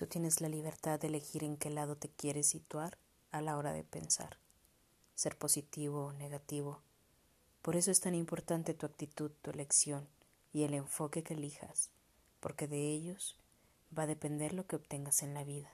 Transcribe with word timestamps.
Tú 0.00 0.06
tienes 0.06 0.40
la 0.40 0.48
libertad 0.48 0.98
de 0.98 1.08
elegir 1.08 1.44
en 1.44 1.58
qué 1.58 1.68
lado 1.68 1.94
te 1.94 2.08
quieres 2.08 2.46
situar 2.46 2.96
a 3.32 3.42
la 3.42 3.58
hora 3.58 3.74
de 3.74 3.84
pensar, 3.84 4.38
ser 5.14 5.36
positivo 5.36 6.06
o 6.06 6.12
negativo. 6.14 6.80
Por 7.60 7.76
eso 7.76 7.90
es 7.90 8.00
tan 8.00 8.14
importante 8.14 8.72
tu 8.72 8.86
actitud, 8.86 9.30
tu 9.42 9.50
elección 9.50 10.08
y 10.54 10.62
el 10.62 10.72
enfoque 10.72 11.22
que 11.22 11.34
elijas, 11.34 11.90
porque 12.40 12.66
de 12.66 12.78
ellos 12.88 13.36
va 13.96 14.04
a 14.04 14.06
depender 14.06 14.54
lo 14.54 14.66
que 14.66 14.76
obtengas 14.76 15.22
en 15.22 15.34
la 15.34 15.44
vida. 15.44 15.70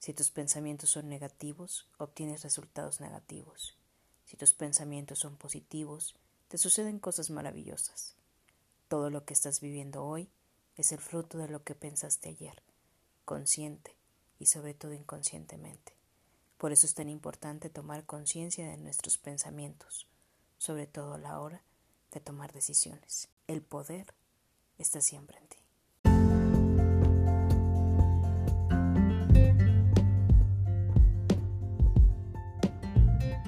Si 0.00 0.12
tus 0.12 0.32
pensamientos 0.32 0.90
son 0.90 1.08
negativos, 1.08 1.86
obtienes 1.98 2.42
resultados 2.42 3.00
negativos. 3.00 3.78
Si 4.24 4.36
tus 4.36 4.52
pensamientos 4.52 5.20
son 5.20 5.36
positivos, 5.36 6.16
te 6.48 6.58
suceden 6.58 6.98
cosas 6.98 7.30
maravillosas. 7.30 8.16
Todo 8.88 9.10
lo 9.10 9.24
que 9.24 9.32
estás 9.32 9.60
viviendo 9.60 10.04
hoy 10.04 10.28
es 10.76 10.90
el 10.90 10.98
fruto 10.98 11.38
de 11.38 11.46
lo 11.46 11.62
que 11.62 11.76
pensaste 11.76 12.30
ayer 12.30 12.60
consciente 13.24 13.96
y 14.38 14.46
sobre 14.46 14.74
todo 14.74 14.92
inconscientemente. 14.92 15.94
Por 16.58 16.72
eso 16.72 16.86
es 16.86 16.94
tan 16.94 17.08
importante 17.08 17.70
tomar 17.70 18.06
conciencia 18.06 18.68
de 18.68 18.76
nuestros 18.76 19.18
pensamientos, 19.18 20.06
sobre 20.58 20.86
todo 20.86 21.14
a 21.14 21.18
la 21.18 21.40
hora 21.40 21.64
de 22.12 22.20
tomar 22.20 22.52
decisiones. 22.52 23.28
El 23.48 23.62
poder 23.62 24.14
está 24.78 25.00
siempre 25.00 25.38
en 25.38 25.48
ti. 25.48 25.58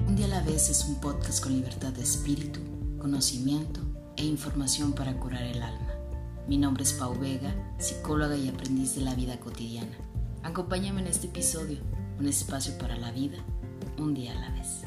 Un 0.09 0.17
día 0.17 0.27
a 0.27 0.29
la 0.29 0.43
vez 0.43 0.71
es 0.71 0.85
un 0.85 1.01
podcast 1.01 1.43
con 1.43 1.53
libertad 1.53 1.93
de 1.93 2.03
espíritu, 2.03 2.61
conocimiento 2.99 3.81
e 4.17 4.25
información 4.25 4.93
para 4.93 5.19
curar 5.19 5.43
el 5.43 5.63
alma. 5.63 5.94
Mi 6.47 6.59
nombre 6.59 6.83
es 6.83 6.93
Pau 6.93 7.19
Vega, 7.19 7.55
psicóloga 7.79 8.37
y 8.37 8.49
aprendiz 8.49 8.97
de 8.97 9.01
la 9.01 9.15
vida 9.15 9.41
cotidiana. 9.41 9.97
Acompáñame 10.43 11.01
en 11.01 11.07
este 11.07 11.29
episodio, 11.29 11.81
un 12.19 12.29
espacio 12.29 12.77
para 12.77 12.99
la 12.99 13.11
vida, 13.13 13.43
un 13.97 14.13
día 14.13 14.33
a 14.33 14.41
la 14.41 14.51
vez. 14.51 14.83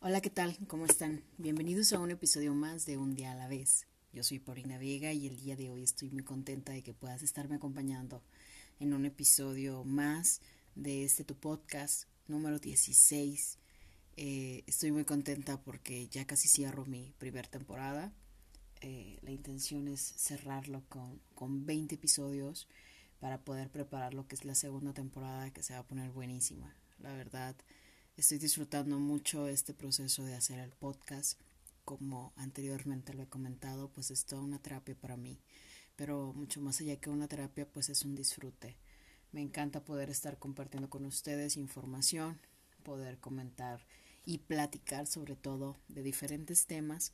Hola, 0.00 0.20
¿qué 0.20 0.30
tal? 0.30 0.56
¿Cómo 0.68 0.86
están? 0.86 1.24
Bienvenidos 1.38 1.92
a 1.92 1.98
un 1.98 2.12
episodio 2.12 2.54
más 2.54 2.86
de 2.86 2.96
Un 2.96 3.16
día 3.16 3.32
a 3.32 3.34
la 3.34 3.48
vez. 3.48 3.88
Yo 4.12 4.22
soy 4.22 4.38
Paulina 4.38 4.78
Vega 4.78 5.12
y 5.12 5.26
el 5.26 5.36
día 5.38 5.56
de 5.56 5.70
hoy 5.70 5.82
estoy 5.82 6.10
muy 6.10 6.22
contenta 6.22 6.70
de 6.70 6.84
que 6.84 6.94
puedas 6.94 7.24
estarme 7.24 7.56
acompañando 7.56 8.22
en 8.78 8.94
un 8.94 9.06
episodio 9.06 9.82
más 9.82 10.40
de 10.76 11.02
este 11.02 11.24
tu 11.24 11.34
podcast 11.34 12.04
número 12.28 12.60
16 12.60 13.58
eh, 14.16 14.62
estoy 14.66 14.92
muy 14.92 15.04
contenta 15.04 15.60
porque 15.60 16.08
ya 16.08 16.26
casi 16.26 16.48
cierro 16.48 16.84
mi 16.86 17.12
primera 17.18 17.48
temporada. 17.48 18.12
Eh, 18.80 19.18
la 19.22 19.30
intención 19.30 19.88
es 19.88 20.00
cerrarlo 20.00 20.82
con, 20.88 21.20
con 21.34 21.66
20 21.66 21.94
episodios 21.94 22.68
para 23.20 23.38
poder 23.38 23.70
preparar 23.70 24.14
lo 24.14 24.28
que 24.28 24.34
es 24.34 24.44
la 24.44 24.54
segunda 24.54 24.92
temporada 24.92 25.50
que 25.50 25.62
se 25.62 25.72
va 25.72 25.80
a 25.80 25.86
poner 25.86 26.10
buenísima. 26.10 26.76
La 26.98 27.12
verdad, 27.12 27.56
estoy 28.16 28.38
disfrutando 28.38 28.98
mucho 28.98 29.48
este 29.48 29.74
proceso 29.74 30.24
de 30.24 30.34
hacer 30.34 30.58
el 30.58 30.70
podcast. 30.70 31.40
Como 31.84 32.32
anteriormente 32.36 33.14
lo 33.14 33.22
he 33.22 33.28
comentado, 33.28 33.88
pues 33.88 34.10
es 34.10 34.26
toda 34.26 34.42
una 34.42 34.58
terapia 34.58 34.94
para 34.94 35.16
mí. 35.16 35.38
Pero 35.96 36.32
mucho 36.34 36.60
más 36.60 36.80
allá 36.80 36.96
que 36.96 37.10
una 37.10 37.28
terapia, 37.28 37.66
pues 37.66 37.88
es 37.88 38.04
un 38.04 38.14
disfrute. 38.14 38.76
Me 39.32 39.40
encanta 39.40 39.84
poder 39.84 40.10
estar 40.10 40.38
compartiendo 40.38 40.88
con 40.88 41.04
ustedes 41.04 41.56
información, 41.56 42.38
poder 42.82 43.18
comentar 43.18 43.84
y 44.24 44.38
platicar 44.38 45.06
sobre 45.06 45.36
todo 45.36 45.76
de 45.88 46.02
diferentes 46.02 46.66
temas 46.66 47.12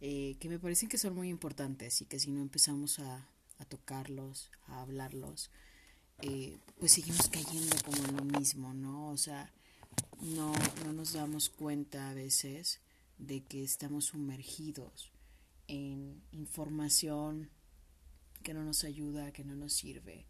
eh, 0.00 0.36
que 0.40 0.48
me 0.48 0.58
parecen 0.58 0.88
que 0.88 0.98
son 0.98 1.14
muy 1.14 1.28
importantes 1.28 2.02
y 2.02 2.06
que 2.06 2.18
si 2.18 2.32
no 2.32 2.40
empezamos 2.40 2.98
a, 2.98 3.28
a 3.58 3.64
tocarlos, 3.64 4.50
a 4.66 4.80
hablarlos, 4.80 5.50
eh, 6.22 6.58
pues 6.78 6.92
seguimos 6.92 7.28
cayendo 7.28 7.76
como 7.84 8.04
en 8.08 8.16
lo 8.16 8.24
mismo, 8.24 8.74
¿no? 8.74 9.10
O 9.10 9.16
sea, 9.16 9.52
no, 10.20 10.52
no 10.84 10.92
nos 10.92 11.12
damos 11.12 11.48
cuenta 11.50 12.10
a 12.10 12.14
veces 12.14 12.80
de 13.18 13.42
que 13.42 13.62
estamos 13.62 14.06
sumergidos 14.06 15.12
en 15.68 16.22
información 16.32 17.50
que 18.42 18.54
no 18.54 18.64
nos 18.64 18.84
ayuda, 18.84 19.32
que 19.32 19.44
no 19.44 19.54
nos 19.54 19.72
sirve. 19.72 20.26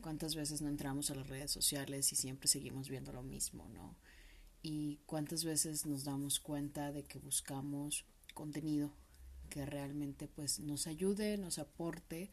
¿Cuántas 0.00 0.36
veces 0.36 0.62
no 0.62 0.68
entramos 0.68 1.10
a 1.10 1.16
las 1.16 1.28
redes 1.28 1.50
sociales 1.50 2.12
y 2.12 2.16
siempre 2.16 2.48
seguimos 2.48 2.88
viendo 2.88 3.12
lo 3.12 3.22
mismo, 3.22 3.68
¿no? 3.68 3.96
Y 4.62 4.98
cuántas 5.06 5.44
veces 5.44 5.86
nos 5.86 6.04
damos 6.04 6.40
cuenta 6.40 6.92
de 6.92 7.04
que 7.04 7.18
buscamos 7.18 8.04
contenido 8.34 8.92
que 9.48 9.64
realmente 9.66 10.28
pues 10.28 10.60
nos 10.60 10.86
ayude, 10.86 11.38
nos 11.38 11.58
aporte 11.58 12.30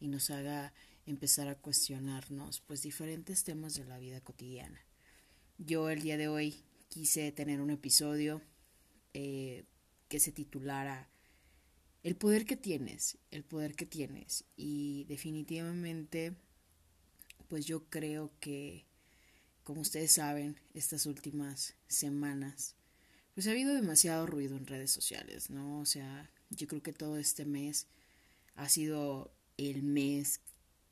y 0.00 0.08
nos 0.08 0.30
haga 0.30 0.72
empezar 1.06 1.48
a 1.48 1.56
cuestionarnos 1.56 2.60
pues 2.60 2.82
diferentes 2.82 3.44
temas 3.44 3.74
de 3.74 3.84
la 3.84 3.98
vida 3.98 4.20
cotidiana. 4.20 4.80
Yo 5.58 5.90
el 5.90 6.02
día 6.02 6.16
de 6.16 6.28
hoy 6.28 6.62
quise 6.88 7.32
tener 7.32 7.60
un 7.60 7.70
episodio 7.70 8.42
eh, 9.14 9.64
que 10.08 10.20
se 10.20 10.32
titulara 10.32 11.08
El 12.02 12.16
poder 12.16 12.44
que 12.44 12.56
tienes, 12.56 13.18
el 13.30 13.42
poder 13.42 13.74
que 13.74 13.86
tienes 13.86 14.44
y 14.56 15.04
definitivamente 15.04 16.36
pues 17.48 17.66
yo 17.66 17.88
creo 17.88 18.30
que 18.40 18.84
como 19.68 19.82
ustedes 19.82 20.12
saben, 20.12 20.58
estas 20.72 21.04
últimas 21.04 21.74
semanas, 21.88 22.74
pues 23.34 23.46
ha 23.46 23.50
habido 23.50 23.74
demasiado 23.74 24.24
ruido 24.24 24.56
en 24.56 24.66
redes 24.66 24.90
sociales, 24.90 25.50
¿no? 25.50 25.80
O 25.80 25.84
sea, 25.84 26.30
yo 26.48 26.66
creo 26.66 26.82
que 26.82 26.94
todo 26.94 27.18
este 27.18 27.44
mes 27.44 27.86
ha 28.54 28.66
sido 28.70 29.30
el 29.58 29.82
mes 29.82 30.40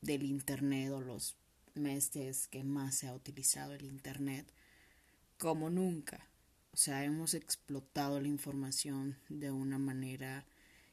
del 0.03 0.25
Internet 0.25 0.91
o 0.91 1.00
los 1.00 1.36
meses 1.72 2.48
que 2.48 2.65
más 2.65 2.97
se 2.97 3.09
ha 3.09 3.15
utilizado 3.15 3.72
el 3.72 3.86
Internet 3.86 4.53
como 5.38 5.70
nunca. 5.70 6.28
O 6.75 6.76
sea, 6.76 7.03
hemos 7.03 7.32
explotado 7.32 8.20
la 8.20 8.28
información 8.28 9.16
de 9.31 9.53
una 9.53 9.78
manera 9.78 10.44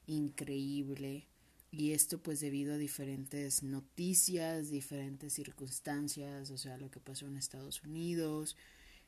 increíble 0.06 1.28
y 1.76 1.92
esto 1.92 2.22
pues 2.22 2.38
debido 2.38 2.74
a 2.74 2.78
diferentes 2.78 3.64
noticias, 3.64 4.70
diferentes 4.70 5.32
circunstancias, 5.32 6.50
o 6.50 6.56
sea, 6.56 6.78
lo 6.78 6.88
que 6.88 7.00
pasó 7.00 7.26
en 7.26 7.36
Estados 7.36 7.82
Unidos, 7.82 8.56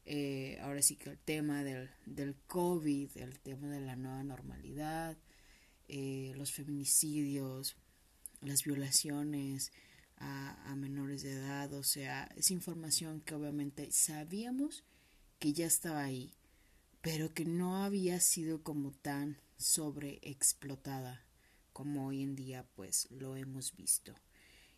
eh, 0.04 0.58
ahora 0.62 0.82
sí 0.82 0.96
que 0.96 1.10
el 1.10 1.18
tema 1.18 1.62
del, 1.62 1.90
del 2.06 2.34
COVID, 2.48 3.16
el 3.18 3.38
tema 3.38 3.68
de 3.68 3.80
la 3.80 3.94
nueva 3.94 4.24
normalidad, 4.24 5.16
eh, 5.86 6.32
los 6.36 6.50
feminicidios, 6.50 7.76
las 8.40 8.64
violaciones 8.64 9.70
a, 10.16 10.70
a 10.70 10.74
menores 10.74 11.22
de 11.22 11.34
edad, 11.34 11.72
o 11.72 11.84
sea, 11.84 12.24
es 12.36 12.50
información 12.50 13.20
que 13.20 13.36
obviamente 13.36 13.92
sabíamos 13.92 14.82
que 15.38 15.52
ya 15.52 15.66
estaba 15.66 16.02
ahí, 16.02 16.34
pero 17.00 17.32
que 17.32 17.44
no 17.44 17.84
había 17.84 18.18
sido 18.18 18.64
como 18.64 18.90
tan 18.90 19.38
sobreexplotada 19.56 21.25
como 21.76 22.06
hoy 22.06 22.22
en 22.22 22.34
día 22.36 22.64
pues 22.74 23.06
lo 23.10 23.36
hemos 23.36 23.76
visto. 23.76 24.14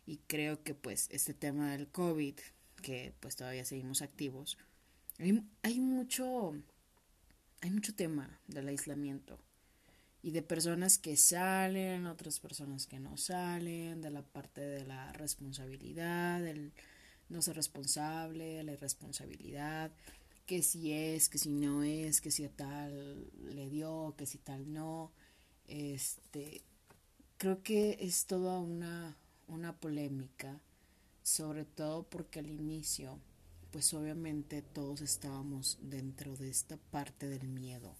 Y 0.05 0.17
creo 0.27 0.63
que 0.63 0.75
pues 0.75 1.07
este 1.11 1.33
tema 1.33 1.71
del 1.71 1.87
COVID, 1.87 2.35
que 2.81 3.13
pues 3.21 3.37
todavía 3.37 3.63
seguimos 3.63 4.01
activos, 4.01 4.57
hay, 5.17 5.41
hay 5.61 5.79
mucho, 5.79 6.51
hay 7.61 7.71
mucho 7.71 7.95
tema 7.95 8.41
del 8.47 8.67
aislamiento 8.67 9.39
y 10.21 10.31
de 10.31 10.41
personas 10.41 10.97
que 10.97 11.15
salen, 11.15 12.05
otras 12.05 12.41
personas 12.41 12.85
que 12.85 12.99
no 12.99 13.15
salen, 13.15 14.01
de 14.01 14.09
la 14.09 14.21
parte 14.21 14.59
de 14.59 14.85
la 14.85 15.13
responsabilidad, 15.13 16.41
del 16.41 16.73
no 17.29 17.41
ser 17.41 17.55
responsable, 17.55 18.61
la 18.61 18.73
irresponsabilidad, 18.73 19.89
que 20.45 20.61
si 20.63 20.91
es, 20.91 21.29
que 21.29 21.37
si 21.37 21.53
no 21.53 21.81
es, 21.81 22.19
que 22.19 22.31
si 22.31 22.45
tal 22.49 23.31
le 23.53 23.69
dio, 23.69 24.15
que 24.17 24.25
si 24.25 24.37
tal 24.37 24.73
no, 24.73 25.13
este, 25.65 26.61
creo 27.39 27.63
que 27.63 27.97
es 28.01 28.25
toda 28.25 28.59
una, 28.59 29.15
una 29.47 29.73
polémica, 29.79 30.59
sobre 31.23 31.63
todo 31.63 32.03
porque 32.03 32.39
al 32.39 32.49
inicio, 32.49 33.17
pues 33.71 33.93
obviamente 33.93 34.61
todos 34.61 34.99
estábamos 34.99 35.79
dentro 35.81 36.35
de 36.35 36.49
esta 36.49 36.75
parte 36.75 37.29
del 37.29 37.47
miedo. 37.47 37.95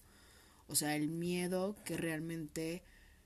O 0.68 0.76
sea, 0.76 0.98
el 0.98 1.08
miedo 1.08 1.78
que 1.86 1.96
realmente 1.96 2.84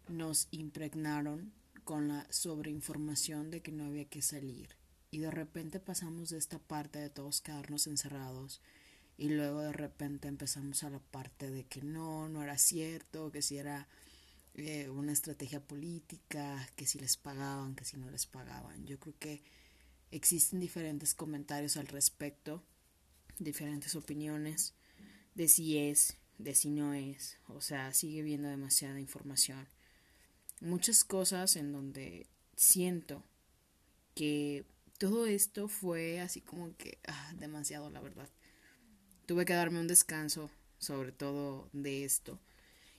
nos 0.08 0.48
impregnaron 0.52 1.52
con 1.84 2.08
la 2.08 2.28
sobreinformación 2.30 3.50
de 3.50 3.62
que 3.62 3.72
no 3.72 3.86
había 3.86 4.06
que 4.06 4.22
salir. 4.22 4.70
Y 5.10 5.18
de 5.18 5.32
repente 5.32 5.80
pasamos 5.80 6.30
de 6.30 6.38
esta 6.38 6.60
parte 6.60 7.00
de 7.00 7.10
todos 7.10 7.42
quedarnos 7.42 7.88
encerrados 7.88 8.62
y 9.18 9.30
luego 9.30 9.62
de 9.62 9.74
repente 9.74 10.28
empezamos 10.28 10.84
a 10.84 10.92
la 10.92 11.00
parte 11.00 11.50
de 11.50 11.64
que 11.64 11.82
no, 11.82 12.30
no 12.30 12.44
era 12.44 12.60
cierto, 12.60 13.32
que 13.32 13.42
si 13.42 13.58
era 13.58 13.88
eh, 14.56 14.90
una 14.90 15.12
estrategia 15.12 15.60
política, 15.66 16.70
que 16.76 16.86
si 16.86 17.00
les 17.00 17.18
pagaban, 17.18 17.76
que 17.76 17.86
si 17.86 17.98
no 17.98 18.10
les 18.10 18.26
pagaban. 18.26 18.86
Yo 18.86 19.00
creo 19.00 19.16
que 19.20 19.42
existen 20.12 20.60
diferentes 20.60 21.16
comentarios 21.16 21.78
al 21.78 21.88
respecto, 21.88 22.64
diferentes 23.40 23.96
opiniones 23.96 24.74
de 25.36 25.48
si 25.48 25.78
es 25.78 26.18
de 26.38 26.56
si 26.56 26.70
no 26.70 26.94
es, 26.94 27.38
o 27.48 27.62
sea, 27.62 27.94
sigue 27.94 28.22
viendo 28.22 28.48
demasiada 28.48 29.00
información. 29.00 29.68
Muchas 30.62 31.04
cosas 31.04 31.56
en 31.56 31.72
donde 31.72 32.28
siento 32.56 33.24
que 34.16 34.66
todo 34.98 35.26
esto 35.26 35.68
fue 35.68 36.22
así 36.22 36.42
como 36.42 36.76
que 36.78 37.00
ah, 37.08 37.34
demasiado, 37.38 37.90
la 37.90 38.02
verdad. 38.02 38.30
Tuve 39.26 39.46
que 39.46 39.54
darme 39.54 39.80
un 39.80 39.88
descanso, 39.88 40.50
sobre 40.78 41.12
todo 41.12 41.70
de 41.74 42.04
esto. 42.04 42.40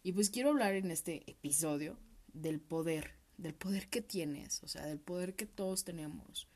Y 0.04 0.12
pues 0.12 0.28
quiero 0.28 0.50
hablar 0.50 0.74
en 0.74 0.90
este 0.90 1.28
episodio 1.30 1.98
del 2.34 2.60
poder, 2.60 3.12
del 3.38 3.54
poder 3.54 3.88
que 3.88 4.02
tienes, 4.02 4.62
o 4.62 4.68
sea, 4.68 4.84
del 4.84 5.00
poder 5.00 5.34
que 5.34 5.46
todos 5.46 5.84
tenemos. 5.84 6.46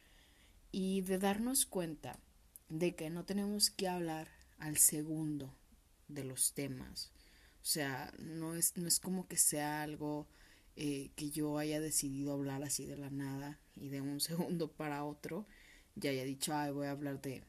Y 0.71 1.01
de 1.01 1.17
darnos 1.17 1.65
cuenta 1.65 2.21
de 2.69 2.95
que 2.95 3.09
no 3.09 3.25
tenemos 3.25 3.71
que 3.71 3.89
hablar 3.89 4.29
al 4.59 4.77
segundo 4.77 5.57
de 6.09 6.25
los 6.25 6.53
temas. 6.53 7.11
O 7.63 7.65
sea, 7.65 8.13
no 8.19 8.55
es, 8.55 8.77
no 8.77 8.87
es 8.87 9.01
como 9.01 9.27
que 9.27 9.39
sea 9.39 9.81
algo 9.81 10.29
eh, 10.77 11.11
que 11.17 11.31
yo 11.31 11.57
haya 11.57 11.81
decidido 11.81 12.35
hablar 12.35 12.63
así 12.63 12.85
de 12.85 12.99
la 12.99 13.09
nada 13.09 13.59
y 13.75 13.89
de 13.89 14.03
un 14.03 14.21
segundo 14.21 14.71
para 14.71 15.05
otro 15.05 15.47
ya 15.95 16.11
haya 16.11 16.25
dicho, 16.25 16.55
ay, 16.55 16.71
voy 16.71 16.87
a 16.87 16.91
hablar 16.91 17.23
de 17.23 17.43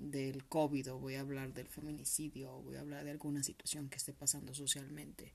del 0.00 0.46
COVID 0.46 0.92
o 0.92 0.98
voy 0.98 1.14
a 1.14 1.20
hablar 1.20 1.52
del 1.52 1.68
feminicidio 1.68 2.52
o 2.54 2.62
voy 2.62 2.76
a 2.76 2.80
hablar 2.80 3.04
de 3.04 3.10
alguna 3.10 3.42
situación 3.42 3.88
que 3.88 3.98
esté 3.98 4.12
pasando 4.12 4.54
socialmente. 4.54 5.32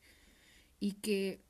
Y 0.80 0.94
que 0.94 1.42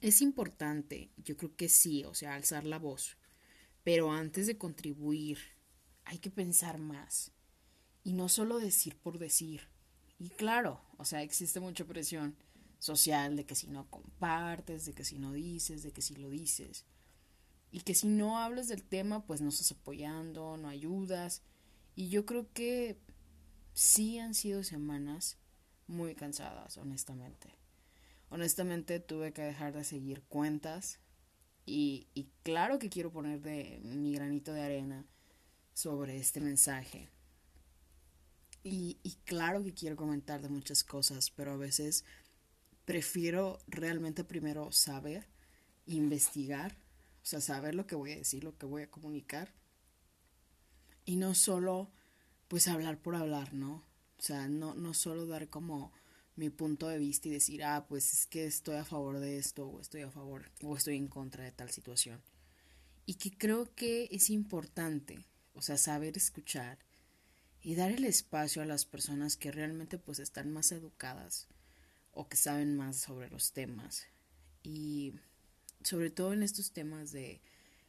es 0.00 0.20
importante, 0.20 1.10
yo 1.16 1.36
creo 1.36 1.56
que 1.56 1.68
sí, 1.68 2.04
o 2.04 2.14
sea, 2.14 2.34
alzar 2.34 2.64
la 2.64 2.78
voz, 2.78 3.16
pero 3.82 4.12
antes 4.12 4.46
de 4.46 4.58
contribuir 4.58 5.38
hay 6.04 6.18
que 6.18 6.30
pensar 6.30 6.78
más 6.78 7.32
y 8.04 8.12
no 8.12 8.28
solo 8.28 8.58
decir 8.58 8.96
por 8.96 9.18
decir. 9.18 9.62
Y 10.18 10.30
claro, 10.30 10.80
o 10.98 11.04
sea, 11.04 11.22
existe 11.22 11.60
mucha 11.60 11.84
presión 11.84 12.36
social 12.78 13.36
de 13.36 13.44
que 13.44 13.54
si 13.54 13.66
no 13.66 13.88
compartes, 13.90 14.84
de 14.84 14.92
que 14.92 15.04
si 15.04 15.18
no 15.18 15.32
dices, 15.32 15.82
de 15.82 15.92
que 15.92 16.02
si 16.02 16.14
lo 16.14 16.30
dices. 16.30 16.84
Y 17.72 17.80
que 17.80 17.94
si 17.94 18.06
no 18.06 18.38
hablas 18.38 18.68
del 18.68 18.82
tema, 18.82 19.26
pues 19.26 19.40
no 19.40 19.48
estás 19.48 19.72
apoyando, 19.72 20.56
no 20.56 20.68
ayudas. 20.68 21.42
Y 21.96 22.10
yo 22.10 22.26
creo 22.26 22.52
que 22.52 22.98
sí 23.72 24.18
han 24.18 24.34
sido 24.34 24.62
semanas 24.62 25.38
muy 25.86 26.14
cansadas, 26.14 26.76
honestamente. 26.76 27.48
Honestamente 28.28 29.00
tuve 29.00 29.32
que 29.32 29.42
dejar 29.42 29.72
de 29.72 29.82
seguir 29.82 30.22
cuentas 30.24 31.00
y, 31.64 32.06
y 32.14 32.28
claro 32.42 32.78
que 32.78 32.90
quiero 32.90 33.10
poner 33.10 33.40
de 33.40 33.80
mi 33.82 34.14
granito 34.14 34.52
de 34.52 34.62
arena 34.62 35.06
sobre 35.72 36.18
este 36.18 36.40
mensaje. 36.40 37.08
Y, 38.62 38.98
y 39.02 39.14
claro 39.24 39.62
que 39.64 39.72
quiero 39.72 39.96
comentar 39.96 40.42
de 40.42 40.48
muchas 40.48 40.84
cosas, 40.84 41.30
pero 41.30 41.52
a 41.52 41.56
veces 41.56 42.04
prefiero 42.84 43.58
realmente 43.68 44.22
primero 44.22 44.70
saber, 44.70 45.28
investigar, 45.86 46.76
o 47.22 47.26
sea, 47.26 47.40
saber 47.40 47.74
lo 47.74 47.86
que 47.86 47.94
voy 47.94 48.12
a 48.12 48.16
decir, 48.16 48.44
lo 48.44 48.56
que 48.58 48.66
voy 48.66 48.82
a 48.82 48.90
comunicar. 48.90 49.54
Y 51.06 51.16
no 51.16 51.34
solo, 51.34 51.90
pues, 52.48 52.68
hablar 52.68 52.98
por 52.98 53.14
hablar, 53.14 53.54
¿no? 53.54 53.82
O 54.18 54.22
sea, 54.22 54.48
no, 54.48 54.74
no 54.74 54.92
solo 54.92 55.26
dar 55.26 55.48
como 55.48 55.92
mi 56.34 56.50
punto 56.50 56.88
de 56.88 56.98
vista 56.98 57.28
y 57.28 57.30
decir, 57.30 57.64
ah, 57.64 57.86
pues 57.88 58.12
es 58.12 58.26
que 58.26 58.44
estoy 58.44 58.76
a 58.76 58.84
favor 58.84 59.18
de 59.18 59.38
esto, 59.38 59.66
o 59.66 59.80
estoy 59.80 60.02
a 60.02 60.10
favor, 60.10 60.50
o 60.62 60.76
estoy 60.76 60.96
en 60.96 61.08
contra 61.08 61.44
de 61.44 61.52
tal 61.52 61.70
situación. 61.70 62.20
Y 63.06 63.14
que 63.14 63.30
creo 63.30 63.74
que 63.74 64.08
es 64.10 64.28
importante 64.28 65.24
o 65.56 65.62
sea, 65.62 65.78
saber 65.78 66.16
escuchar 66.16 66.78
y 67.62 67.74
dar 67.74 67.90
el 67.90 68.04
espacio 68.04 68.62
a 68.62 68.66
las 68.66 68.84
personas 68.84 69.36
que 69.36 69.50
realmente 69.50 69.98
pues 69.98 70.18
están 70.18 70.52
más 70.52 70.70
educadas 70.70 71.48
o 72.12 72.28
que 72.28 72.36
saben 72.36 72.76
más 72.76 72.96
sobre 72.96 73.30
los 73.30 73.52
temas 73.52 74.06
y 74.62 75.14
sobre 75.82 76.10
todo 76.10 76.34
en 76.34 76.42
estos 76.42 76.72
temas 76.72 77.10
de 77.10 77.40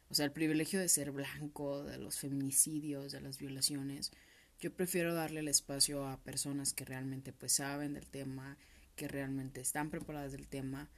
o 0.09 0.13
sea, 0.13 0.25
el 0.25 0.31
privilegio 0.31 0.79
de 0.79 0.89
ser 0.89 1.11
blanco, 1.11 1.83
de 1.83 1.97
los 1.97 2.17
feminicidios, 2.17 3.11
de 3.11 3.21
las 3.21 3.37
violaciones, 3.37 4.11
yo 4.59 4.73
prefiero 4.73 5.13
darle 5.13 5.41
el 5.41 5.47
espacio 5.47 6.07
a 6.07 6.17
personas 6.17 6.73
que 6.73 6.85
realmente 6.85 7.33
pues 7.33 7.53
saben 7.53 7.93
del 7.93 8.07
tema, 8.07 8.57
que 8.95 9.07
realmente 9.07 9.61
están 9.61 9.89
preparadas 9.89 10.31
del 10.31 10.47
tema 10.47 10.89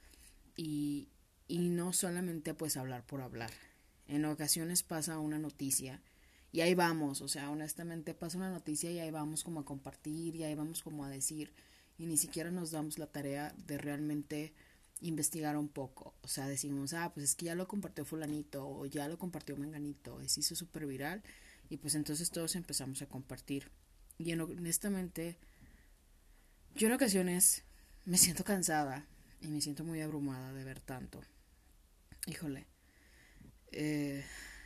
y, 0.56 1.08
y 1.46 1.68
no 1.68 1.92
solamente 1.92 2.54
pues 2.54 2.76
hablar 2.76 3.04
por 3.04 3.20
hablar. 3.20 3.50
En 4.06 4.24
ocasiones 4.24 4.82
pasa 4.82 5.18
una 5.18 5.38
noticia 5.38 6.00
y 6.52 6.62
ahí 6.62 6.74
vamos, 6.74 7.20
o 7.20 7.28
sea, 7.28 7.50
honestamente 7.50 8.14
pasa 8.14 8.38
una 8.38 8.50
noticia 8.50 8.90
y 8.90 8.98
ahí 8.98 9.10
vamos 9.10 9.44
como 9.44 9.60
a 9.60 9.64
compartir 9.64 10.36
y 10.36 10.44
ahí 10.44 10.54
vamos 10.54 10.82
como 10.82 11.04
a 11.04 11.10
decir 11.10 11.52
y 11.98 12.06
ni 12.06 12.16
siquiera 12.16 12.50
nos 12.50 12.70
damos 12.70 12.98
la 12.98 13.06
tarea 13.06 13.54
de 13.66 13.76
realmente 13.76 14.54
investigar 15.00 15.56
un 15.56 15.68
poco. 15.68 16.14
O 16.22 16.28
sea, 16.28 16.46
decimos, 16.46 16.92
ah, 16.92 17.12
pues 17.12 17.24
es 17.24 17.34
que 17.34 17.46
ya 17.46 17.54
lo 17.54 17.68
compartió 17.68 18.04
fulanito 18.04 18.66
o 18.66 18.86
ya 18.86 19.08
lo 19.08 19.18
compartió 19.18 19.56
menganito, 19.56 20.20
se 20.26 20.40
hizo 20.40 20.54
súper 20.54 20.86
viral 20.86 21.22
y 21.68 21.78
pues 21.78 21.94
entonces 21.94 22.30
todos 22.30 22.56
empezamos 22.56 23.00
a 23.02 23.06
compartir. 23.06 23.70
Y 24.18 24.32
honestamente, 24.32 25.38
yo 26.74 26.88
en 26.88 26.94
ocasiones 26.94 27.62
me 28.04 28.18
siento 28.18 28.44
cansada 28.44 29.06
y 29.40 29.48
me 29.48 29.60
siento 29.60 29.84
muy 29.84 30.00
abrumada 30.00 30.52
de 30.52 30.64
ver 30.64 30.80
tanto. 30.80 31.20
Híjole, 32.26 32.66
eh, 33.72 34.24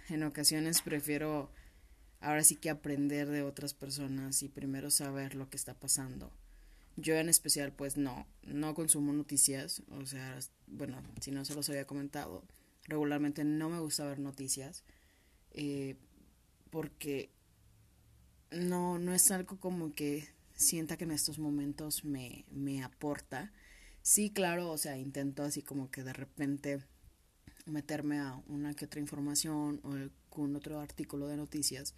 en 0.08 0.22
ocasiones 0.25 0.82
prefiero 0.82 1.52
ahora 2.20 2.42
sí 2.42 2.56
que 2.56 2.70
aprender 2.70 3.28
de 3.28 3.42
otras 3.42 3.75
personas 3.75 4.42
y 4.42 4.48
primero 4.48 4.90
saber 4.90 5.34
lo 5.34 5.48
que 5.50 5.56
está 5.56 5.75
pasando. 5.75 6.32
Yo 6.96 7.14
en 7.17 7.29
especial 7.29 7.73
pues 7.73 7.96
no, 7.96 8.26
no 8.43 8.75
consumo 8.75 9.12
noticias, 9.12 9.82
o 9.91 10.06
sea, 10.06 10.38
bueno, 10.67 11.02
si 11.20 11.31
no 11.32 11.44
se 11.44 11.55
los 11.55 11.69
había 11.69 11.87
comentado, 11.87 12.44
regularmente 12.85 13.44
no 13.44 13.69
me 13.69 13.81
gusta 13.81 14.05
ver 14.05 14.20
noticias 14.20 14.85
eh, 15.50 15.96
porque 16.70 17.31
no, 18.50 18.99
no 18.99 19.12
es 19.12 19.31
algo 19.31 19.58
como 19.58 19.93
que 19.93 20.29
sienta 20.55 20.96
que 20.96 21.05
en 21.05 21.11
estos 21.11 21.38
momentos 21.38 22.05
me, 22.05 22.44
me 22.50 22.82
aporta. 22.82 23.52
Sí, 24.02 24.31
claro, 24.31 24.70
o 24.70 24.79
sea, 24.79 24.96
intento 24.99 25.43
así 25.43 25.62
como 25.62 25.91
que 25.91 26.05
de 26.05 26.12
repente 26.12 26.81
meterme 27.67 28.19
a 28.19 28.41
una 28.49 28.75
que 28.75 28.85
otra 28.85 29.00
información 29.00 29.81
o 29.82 29.93
algún 29.93 30.56
otro 30.56 30.81
artículo 30.81 31.26
de 31.29 31.37
noticias, 31.37 31.94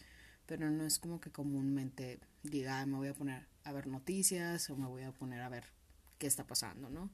pero 0.46 0.70
no 0.70 0.84
es 0.87 0.98
como 0.98 1.20
que 1.20 1.31
comúnmente 1.31 2.20
diga, 2.43 2.84
me 2.87 2.96
voy 2.96 3.08
a 3.08 3.14
poner 3.14 3.46
a 3.66 3.72
ver 3.72 3.86
noticias 3.88 4.70
o 4.70 4.76
me 4.76 4.86
voy 4.86 5.02
a 5.02 5.12
poner 5.12 5.42
a 5.42 5.48
ver 5.48 5.64
qué 6.18 6.26
está 6.26 6.46
pasando, 6.46 6.88
¿no? 6.88 7.10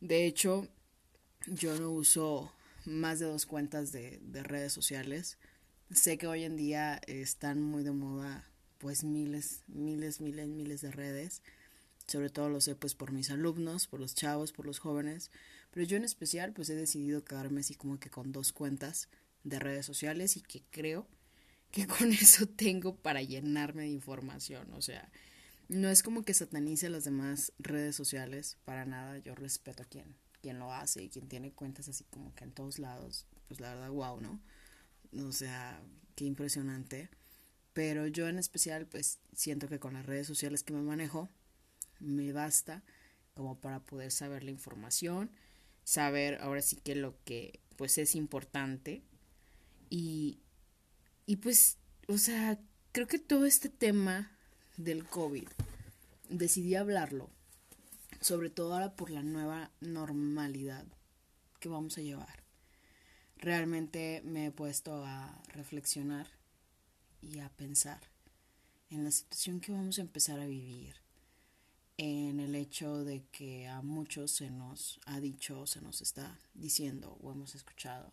De 0.00 0.26
hecho, 0.26 0.68
yo 1.46 1.78
no 1.78 1.90
uso 1.90 2.52
más 2.84 3.18
de 3.18 3.26
dos 3.26 3.46
cuentas 3.46 3.90
de, 3.90 4.20
de 4.22 4.42
redes 4.42 4.72
sociales. 4.72 5.38
Sé 5.90 6.18
que 6.18 6.26
hoy 6.26 6.44
en 6.44 6.56
día 6.56 7.00
están 7.06 7.62
muy 7.62 7.82
de 7.82 7.92
moda 7.92 8.44
pues 8.78 9.04
miles, 9.04 9.62
miles, 9.68 10.20
miles, 10.20 10.48
miles 10.48 10.80
de 10.82 10.90
redes. 10.90 11.40
Sobre 12.06 12.30
todo 12.30 12.48
lo 12.48 12.60
sé 12.60 12.74
pues 12.74 12.94
por 12.94 13.12
mis 13.12 13.30
alumnos, 13.30 13.86
por 13.86 14.00
los 14.00 14.14
chavos, 14.14 14.52
por 14.52 14.66
los 14.66 14.78
jóvenes. 14.78 15.30
Pero 15.70 15.86
yo 15.86 15.96
en 15.96 16.04
especial 16.04 16.52
pues 16.52 16.68
he 16.68 16.74
decidido 16.74 17.24
quedarme 17.24 17.60
así 17.60 17.74
como 17.74 17.98
que 17.98 18.10
con 18.10 18.32
dos 18.32 18.52
cuentas 18.52 19.08
de 19.44 19.58
redes 19.58 19.86
sociales 19.86 20.36
y 20.36 20.42
que 20.42 20.62
creo 20.70 21.06
que 21.70 21.86
con 21.88 22.12
eso 22.12 22.46
tengo 22.46 22.96
para 22.96 23.22
llenarme 23.22 23.82
de 23.82 23.88
información. 23.88 24.72
O 24.74 24.82
sea, 24.82 25.08
no 25.72 25.88
es 25.88 26.02
como 26.02 26.24
que 26.24 26.34
satanice 26.34 26.88
las 26.88 27.04
demás 27.04 27.52
redes 27.58 27.96
sociales, 27.96 28.58
para 28.64 28.84
nada. 28.84 29.18
Yo 29.18 29.34
respeto 29.34 29.82
a 29.82 29.86
quien, 29.86 30.16
quien 30.40 30.58
lo 30.58 30.72
hace 30.72 31.02
y 31.02 31.08
quien 31.08 31.28
tiene 31.28 31.52
cuentas 31.52 31.88
así 31.88 32.04
como 32.04 32.34
que 32.34 32.44
en 32.44 32.52
todos 32.52 32.78
lados. 32.78 33.26
Pues 33.48 33.60
la 33.60 33.74
verdad, 33.74 33.90
wow, 33.90 34.20
¿no? 34.20 34.40
O 35.26 35.32
sea, 35.32 35.80
qué 36.14 36.24
impresionante. 36.24 37.10
Pero 37.72 38.06
yo 38.06 38.28
en 38.28 38.38
especial, 38.38 38.86
pues 38.86 39.18
siento 39.34 39.68
que 39.68 39.78
con 39.78 39.94
las 39.94 40.06
redes 40.06 40.26
sociales 40.26 40.62
que 40.62 40.72
me 40.72 40.82
manejo, 40.82 41.28
me 42.00 42.32
basta 42.32 42.82
como 43.34 43.60
para 43.60 43.80
poder 43.80 44.10
saber 44.10 44.44
la 44.44 44.50
información, 44.50 45.30
saber 45.84 46.38
ahora 46.42 46.60
sí 46.60 46.76
que 46.76 46.94
lo 46.94 47.16
que 47.24 47.60
pues 47.76 47.96
es 47.98 48.14
importante 48.14 49.02
y, 49.88 50.40
y 51.26 51.36
pues, 51.36 51.78
o 52.08 52.18
sea, 52.18 52.58
creo 52.92 53.06
que 53.06 53.18
todo 53.18 53.46
este 53.46 53.68
tema 53.68 54.30
del 54.82 55.04
COVID, 55.04 55.48
decidí 56.28 56.74
hablarlo, 56.74 57.30
sobre 58.20 58.50
todo 58.50 58.74
ahora 58.74 58.94
por 58.94 59.10
la 59.10 59.22
nueva 59.22 59.70
normalidad 59.80 60.84
que 61.60 61.68
vamos 61.68 61.98
a 61.98 62.02
llevar. 62.02 62.42
Realmente 63.36 64.22
me 64.24 64.46
he 64.46 64.50
puesto 64.50 65.04
a 65.04 65.42
reflexionar 65.48 66.28
y 67.20 67.38
a 67.38 67.48
pensar 67.50 68.00
en 68.90 69.04
la 69.04 69.10
situación 69.10 69.60
que 69.60 69.72
vamos 69.72 69.98
a 69.98 70.02
empezar 70.02 70.38
a 70.38 70.46
vivir, 70.46 70.96
en 71.96 72.40
el 72.40 72.54
hecho 72.54 73.04
de 73.04 73.24
que 73.30 73.68
a 73.68 73.80
muchos 73.82 74.32
se 74.32 74.50
nos 74.50 75.00
ha 75.06 75.20
dicho, 75.20 75.66
se 75.66 75.80
nos 75.80 76.02
está 76.02 76.38
diciendo 76.54 77.18
o 77.22 77.32
hemos 77.32 77.54
escuchado 77.54 78.12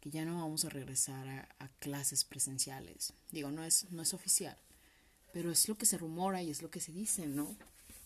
que 0.00 0.10
ya 0.10 0.24
no 0.24 0.40
vamos 0.40 0.64
a 0.64 0.68
regresar 0.68 1.48
a, 1.58 1.68
clases 1.78 2.24
presenciales. 2.24 3.12
Digo, 3.30 3.50
no 3.50 3.62
es, 3.62 3.90
no 3.90 4.02
es 4.02 4.14
oficial, 4.14 4.56
pero 5.32 5.50
es 5.50 5.68
lo 5.68 5.76
que 5.76 5.86
se 5.86 5.98
rumora 5.98 6.42
y 6.42 6.50
es 6.50 6.62
lo 6.62 6.70
que 6.70 6.80
se 6.80 6.92
dice, 6.92 7.26
¿no? 7.26 7.56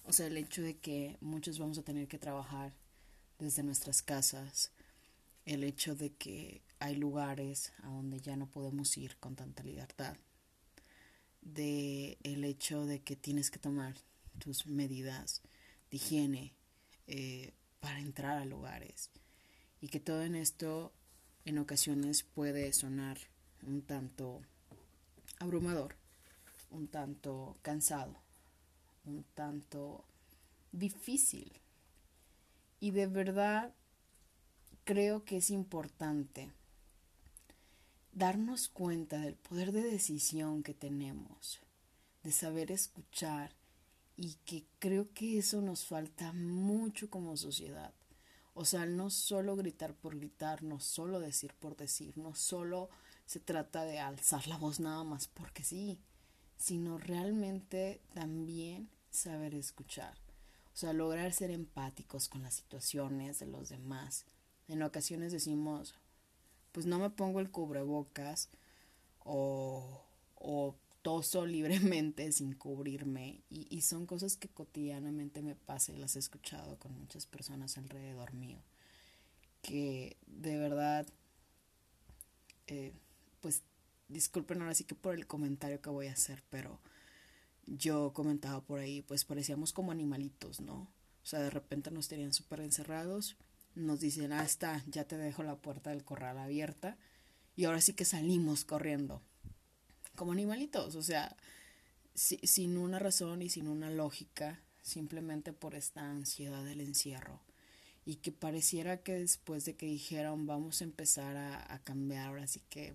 O 0.04 0.12
sea, 0.12 0.26
el 0.26 0.37
hecho 0.37 0.62
de 0.62 0.76
que 0.78 1.16
muchos 1.21 1.59
vamos 1.59 1.78
a 1.78 1.83
tener 1.83 2.06
que 2.06 2.18
trabajar 2.18 2.73
desde 3.38 3.62
nuestras 3.62 4.02
casas, 4.02 4.71
el 5.45 5.64
hecho 5.64 5.95
de 5.95 6.14
que 6.14 6.62
hay 6.78 6.97
lugares 6.97 7.73
a 7.83 7.88
donde 7.88 8.21
ya 8.21 8.37
no 8.37 8.47
podemos 8.49 8.97
ir 8.97 9.16
con 9.16 9.35
tanta 9.35 9.62
libertad, 9.62 10.16
de 11.42 12.18
el 12.23 12.45
hecho 12.45 12.87
de 12.87 13.00
que 13.00 13.16
tienes 13.16 13.50
que 13.50 13.59
tomar 13.59 13.95
tus 14.38 14.66
medidas 14.66 15.42
de 15.90 15.97
higiene 15.97 16.54
eh, 17.06 17.52
para 17.80 18.00
entrar 18.00 18.38
a 18.38 18.45
lugares 18.45 19.11
y 19.80 19.88
que 19.88 20.00
todo 20.00 20.23
en 20.23 20.35
esto 20.35 20.92
en 21.45 21.59
ocasiones 21.59 22.25
puede 22.25 22.73
sonar 22.73 23.18
un 23.62 23.83
tanto 23.83 24.42
abrumador, 25.38 25.97
un 26.70 26.88
tanto 26.88 27.56
cansado, 27.62 28.16
un 29.04 29.25
tanto 29.35 30.04
difícil. 30.73 31.52
Y 32.80 32.90
de 32.90 33.06
verdad 33.06 33.73
creo 34.85 35.25
que 35.25 35.38
es 35.38 35.50
importante 35.50 36.50
darnos 38.12 38.68
cuenta 38.68 39.18
del 39.18 39.35
poder 39.35 39.73
de 39.73 39.82
decisión 39.82 40.62
que 40.62 40.75
tenemos, 40.75 41.61
de 42.23 42.32
saber 42.32 42.70
escuchar 42.70 43.52
y 44.16 44.35
que 44.46 44.64
creo 44.78 45.12
que 45.12 45.38
eso 45.38 45.61
nos 45.61 45.85
falta 45.85 46.32
mucho 46.32 47.11
como 47.11 47.37
sociedad. 47.37 47.92
O 48.54 48.64
sea, 48.64 48.87
no 48.87 49.11
solo 49.11 49.54
gritar 49.54 49.92
por 49.92 50.16
gritar, 50.16 50.62
no 50.62 50.80
solo 50.80 51.20
decir 51.20 51.52
por 51.54 51.76
decir, 51.76 52.16
no 52.16 52.35
solo 52.35 52.88
se 53.26 53.38
trata 53.38 53.85
de 53.85 53.99
alzar 53.99 54.46
la 54.46 54.56
voz 54.56 54.80
nada 54.80 55.04
más 55.04 55.26
porque 55.26 55.62
sí, 55.62 55.99
sino 56.56 56.98
realmente 56.98 58.00
también 58.14 58.88
saber 59.10 59.54
escuchar. 59.54 60.14
O 60.75 60.76
sea, 60.76 60.92
lograr 60.92 61.32
ser 61.32 61.50
empáticos 61.50 62.28
con 62.28 62.42
las 62.42 62.54
situaciones 62.54 63.38
de 63.38 63.46
los 63.46 63.70
demás. 63.70 64.26
En 64.68 64.82
ocasiones 64.82 65.32
decimos, 65.32 65.94
pues 66.72 66.86
no 66.86 66.98
me 66.98 67.10
pongo 67.10 67.40
el 67.40 67.50
cubrebocas 67.50 68.50
o, 69.20 70.02
o 70.34 70.76
toso 71.02 71.46
libremente 71.46 72.30
sin 72.32 72.52
cubrirme 72.54 73.42
y, 73.48 73.66
y, 73.70 73.82
son 73.82 74.06
cosas 74.06 74.36
que 74.36 74.48
cotidianamente 74.48 75.40
me 75.40 75.54
pasa 75.54 75.92
y 75.92 75.96
las 75.96 76.16
he 76.16 76.18
escuchado 76.18 76.78
con 76.78 76.98
muchas 76.98 77.26
personas 77.26 77.78
alrededor 77.78 78.34
mío 78.34 78.58
que 79.62 80.16
de 80.26 80.58
verdad 80.58 81.06
eh, 82.68 82.92
pues 83.40 83.62
disculpen 84.08 84.60
ahora 84.60 84.75
sí 84.75 84.84
que 84.84 84.94
por 84.94 85.14
el 85.14 85.26
comentario 85.26 85.80
que 85.80 85.90
voy 85.90 86.06
a 86.06 86.12
hacer 86.12 86.42
pero 86.50 86.80
yo 87.66 88.12
comentaba 88.12 88.60
por 88.60 88.78
ahí 88.78 89.02
pues 89.02 89.25
parecíamos 89.25 89.72
como 89.72 89.92
animalitos 89.92 90.60
no 90.60 90.75
o 91.22 91.26
sea 91.26 91.40
de 91.40 91.50
repente 91.50 91.90
nos 91.90 92.08
tenían 92.08 92.32
súper 92.32 92.60
encerrados 92.60 93.36
nos 93.75 94.00
dicen 94.00 94.32
ah 94.32 94.44
está 94.44 94.82
ya 94.86 95.04
te 95.04 95.16
dejo 95.16 95.42
la 95.42 95.56
puerta 95.56 95.90
del 95.90 96.04
corral 96.04 96.38
abierta 96.38 96.96
y 97.56 97.64
ahora 97.64 97.80
sí 97.80 97.94
que 97.94 98.04
salimos 98.04 98.64
corriendo 98.64 99.22
como 100.16 100.32
animalitos, 100.32 100.96
o 100.96 101.02
sea, 101.02 101.36
sin 102.14 102.76
una 102.76 102.98
razón 102.98 103.42
y 103.42 103.50
sin 103.50 103.68
una 103.68 103.90
lógica, 103.90 104.60
simplemente 104.82 105.52
por 105.52 105.76
esta 105.76 106.10
ansiedad 106.10 106.64
del 106.64 106.80
encierro. 106.80 107.40
Y 108.04 108.16
que 108.16 108.32
pareciera 108.32 109.02
que 109.02 109.14
después 109.14 109.64
de 109.64 109.76
que 109.76 109.86
dijeron 109.86 110.46
vamos 110.46 110.80
a 110.80 110.84
empezar 110.84 111.36
a, 111.36 111.80
cambiar 111.84 112.28
ahora 112.28 112.46
sí 112.46 112.62
que 112.68 112.94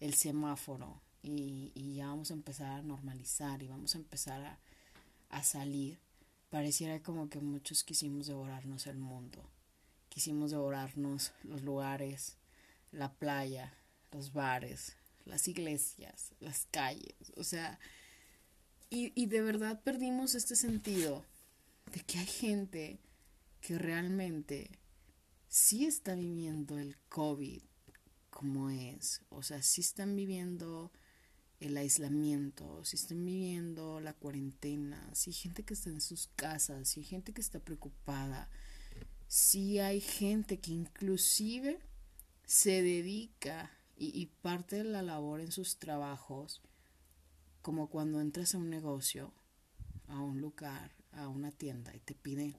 el 0.00 0.14
semáforo 0.14 1.00
y, 1.22 1.72
y, 1.74 1.94
ya 1.94 2.06
vamos 2.08 2.30
a 2.30 2.34
empezar 2.34 2.70
a 2.72 2.82
normalizar 2.82 3.62
y 3.62 3.68
vamos 3.68 3.94
a 3.94 3.98
empezar 3.98 4.42
a, 4.42 4.58
a 5.28 5.42
salir, 5.42 5.98
pareciera 6.48 7.02
como 7.02 7.28
que 7.28 7.40
muchos 7.40 7.84
quisimos 7.84 8.26
devorarnos 8.26 8.86
el 8.86 8.98
mundo. 8.98 9.44
Quisimos 10.08 10.50
devorarnos 10.50 11.32
los 11.44 11.62
lugares, 11.62 12.36
la 12.90 13.12
playa, 13.12 13.74
los 14.12 14.32
bares, 14.32 14.96
las 15.26 15.46
iglesias, 15.46 16.32
las 16.40 16.66
calles, 16.70 17.14
o 17.36 17.44
sea, 17.44 17.78
y, 18.88 19.12
y 19.14 19.26
de 19.26 19.42
verdad 19.42 19.80
perdimos 19.82 20.34
este 20.34 20.56
sentido 20.56 21.24
de 21.92 22.00
que 22.00 22.18
hay 22.18 22.26
gente 22.26 22.98
que 23.60 23.78
realmente 23.78 24.70
sí 25.48 25.84
está 25.84 26.14
viviendo 26.14 26.78
el 26.78 26.96
COVID 27.08 27.62
como 28.40 28.70
es, 28.70 29.20
o 29.28 29.42
sea, 29.42 29.60
sí 29.60 29.82
están 29.82 30.16
viviendo 30.16 30.90
el 31.60 31.76
aislamiento, 31.76 32.82
si 32.86 32.96
están 32.96 33.22
viviendo 33.22 34.00
la 34.00 34.14
cuarentena, 34.14 35.14
si 35.14 35.28
hay 35.28 35.34
gente 35.34 35.62
que 35.62 35.74
está 35.74 35.90
en 35.90 36.00
sus 36.00 36.28
casas, 36.36 36.88
si 36.88 37.00
hay 37.00 37.04
gente 37.04 37.34
que 37.34 37.42
está 37.42 37.58
preocupada, 37.58 38.48
si 39.28 39.78
hay 39.78 40.00
gente 40.00 40.58
que 40.58 40.70
inclusive 40.70 41.80
se 42.46 42.80
dedica 42.80 43.70
y, 43.98 44.24
parte 44.40 44.76
de 44.76 44.84
la 44.84 45.02
labor 45.02 45.42
en 45.42 45.52
sus 45.52 45.76
trabajos, 45.76 46.62
como 47.60 47.90
cuando 47.90 48.22
entras 48.22 48.54
a 48.54 48.58
un 48.58 48.70
negocio, 48.70 49.34
a 50.08 50.18
un 50.18 50.40
lugar, 50.40 50.92
a 51.12 51.28
una 51.28 51.50
tienda 51.50 51.94
y 51.94 51.98
te 51.98 52.14
piden 52.14 52.56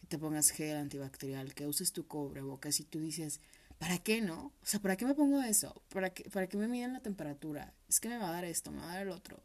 que 0.00 0.08
te 0.08 0.18
pongas 0.18 0.50
gel 0.50 0.76
antibacterial, 0.76 1.54
que 1.54 1.68
uses 1.68 1.92
tu 1.92 2.08
cubrebocas 2.08 2.80
y 2.80 2.84
tú 2.84 2.98
dices, 2.98 3.40
¿para 3.80 3.98
qué 3.98 4.20
no? 4.20 4.52
O 4.62 4.66
sea, 4.66 4.80
¿para 4.80 4.96
qué 4.96 5.06
me 5.06 5.14
pongo 5.14 5.42
eso? 5.42 5.82
¿Para 5.88 6.10
qué, 6.10 6.30
¿Para 6.30 6.48
qué 6.48 6.56
me 6.56 6.68
miden 6.68 6.92
la 6.92 7.00
temperatura? 7.00 7.74
Es 7.88 7.98
que 7.98 8.08
me 8.08 8.18
va 8.18 8.28
a 8.28 8.32
dar 8.32 8.44
esto, 8.44 8.70
me 8.70 8.78
va 8.78 8.92
a 8.92 8.94
dar 8.94 9.02
el 9.02 9.10
otro. 9.10 9.42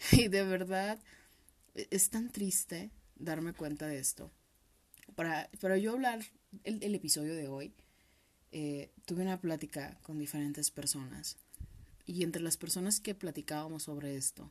Y 0.12 0.28
de 0.28 0.42
verdad, 0.44 0.98
e, 1.74 1.86
es 1.90 2.10
tan 2.10 2.32
triste 2.32 2.90
darme 3.16 3.52
cuenta 3.52 3.86
de 3.86 3.98
esto. 3.98 4.32
Para, 5.14 5.48
para 5.60 5.76
yo 5.76 5.92
hablar 5.92 6.20
el, 6.64 6.82
el 6.82 6.94
episodio 6.94 7.34
de 7.36 7.48
hoy, 7.48 7.74
eh, 8.52 8.90
tuve 9.04 9.22
una 9.22 9.40
plática 9.40 9.98
con 10.02 10.18
diferentes 10.18 10.70
personas 10.70 11.36
y 12.06 12.24
entre 12.24 12.42
las 12.42 12.56
personas 12.56 12.98
que 12.98 13.14
platicábamos 13.14 13.84
sobre 13.84 14.16
esto, 14.16 14.50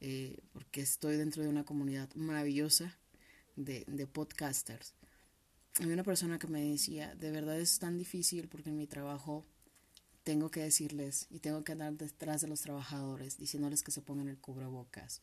eh, 0.00 0.42
porque 0.52 0.82
estoy 0.82 1.16
dentro 1.16 1.42
de 1.42 1.48
una 1.48 1.64
comunidad 1.64 2.12
maravillosa 2.14 2.98
de, 3.56 3.84
de 3.86 4.06
podcasters, 4.06 4.94
había 5.80 5.94
una 5.94 6.04
persona 6.04 6.38
que 6.38 6.46
me 6.46 6.62
decía, 6.62 7.14
de 7.14 7.30
verdad 7.30 7.58
es 7.58 7.78
tan 7.78 7.98
difícil 7.98 8.48
porque 8.48 8.70
en 8.70 8.76
mi 8.76 8.86
trabajo 8.86 9.44
tengo 10.22 10.50
que 10.50 10.60
decirles 10.60 11.26
y 11.30 11.40
tengo 11.40 11.64
que 11.64 11.72
andar 11.72 11.94
detrás 11.94 12.40
de 12.40 12.48
los 12.48 12.60
trabajadores 12.60 13.36
diciéndoles 13.36 13.82
que 13.82 13.90
se 13.90 14.00
pongan 14.00 14.28
el 14.28 14.38
cubrebocas 14.38 15.20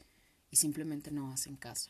y 0.51 0.57
simplemente 0.57 1.11
no 1.11 1.31
hacen 1.31 1.55
caso. 1.55 1.89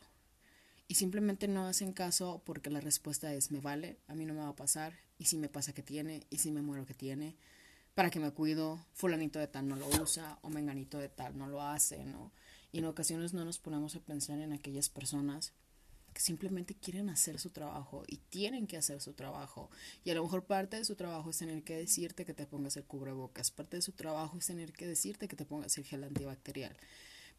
Y 0.88 0.96
simplemente 0.96 1.48
no 1.48 1.68
hacen 1.68 1.94
caso 1.94 2.42
porque 2.46 2.70
la 2.70 2.82
respuesta 2.82 3.34
es 3.34 3.52
me 3.52 3.62
vale, 3.62 3.98
a 4.08 4.16
mí 4.16 4.26
no 4.26 4.34
me 4.34 4.42
va 4.42 4.50
a 4.50 4.56
pasar, 4.56 4.94
y 5.18 5.26
si 5.26 5.38
me 5.38 5.48
pasa 5.48 5.74
que 5.74 5.84
tiene, 5.84 6.28
y 6.30 6.40
si 6.40 6.52
me 6.52 6.62
muero 6.62 6.86
que 6.86 6.94
tiene, 6.94 7.38
para 7.96 8.10
que 8.10 8.20
me 8.20 8.32
cuido, 8.32 8.86
fulanito 8.94 9.40
de 9.40 9.48
tal 9.48 9.68
no 9.68 9.76
lo 9.76 9.88
usa, 10.02 10.38
o 10.42 10.50
menganito 10.50 10.98
de 10.98 11.08
tal 11.08 11.38
no 11.38 11.48
lo 11.48 11.62
hace, 11.62 12.04
¿no? 12.04 12.32
Y 12.74 12.80
en 12.80 12.86
ocasiones 12.86 13.34
no 13.34 13.46
nos 13.46 13.58
ponemos 13.58 13.96
a 13.96 14.02
pensar 14.02 14.40
en 14.40 14.52
aquellas 14.52 14.90
personas 14.90 15.54
que 16.14 16.22
simplemente 16.22 16.76
quieren 16.76 17.10
hacer 17.10 17.40
su 17.40 17.50
trabajo 17.50 18.04
y 18.08 18.18
tienen 18.18 18.68
que 18.68 18.78
hacer 18.78 19.02
su 19.02 19.14
trabajo. 19.14 19.70
Y 20.04 20.12
a 20.12 20.16
lo 20.16 20.24
mejor 20.24 20.46
parte 20.46 20.78
de 20.78 20.86
su 20.86 20.96
trabajo 20.96 21.30
es 21.30 21.38
tener 21.38 21.64
que 21.64 21.76
decirte 21.76 22.26
que 22.26 22.34
te 22.34 22.46
pongas 22.46 22.78
el 22.78 22.84
cubrebocas, 22.84 23.52
parte 23.52 23.78
de 23.78 23.82
su 23.82 23.94
trabajo 23.94 24.38
es 24.38 24.48
tener 24.48 24.74
que 24.74 24.88
decirte 24.88 25.28
que 25.28 25.36
te 25.36 25.46
pongas 25.46 25.78
el 25.78 25.86
gel 25.86 26.04
antibacterial 26.04 26.76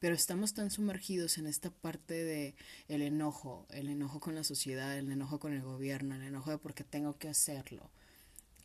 pero 0.03 0.17
estamos 0.17 0.53
tan 0.53 0.73
sumergidos 0.73 1.39
en 1.39 1.47
esta 1.47 1.71
parte 1.71 2.25
de 2.25 2.57
el 2.89 3.03
enojo, 3.03 3.69
el 3.71 3.89
enojo 3.89 4.19
con 4.19 4.35
la 4.35 4.43
sociedad, 4.43 4.99
el 4.99 5.13
enojo 5.13 5.39
con 5.39 5.53
el 5.53 5.63
gobierno, 5.63 6.17
el 6.17 6.25
enojo 6.25 6.51
de 6.51 6.59
porque 6.59 6.83
tengo 6.83 7.19
que 7.19 7.29
hacerlo, 7.29 7.89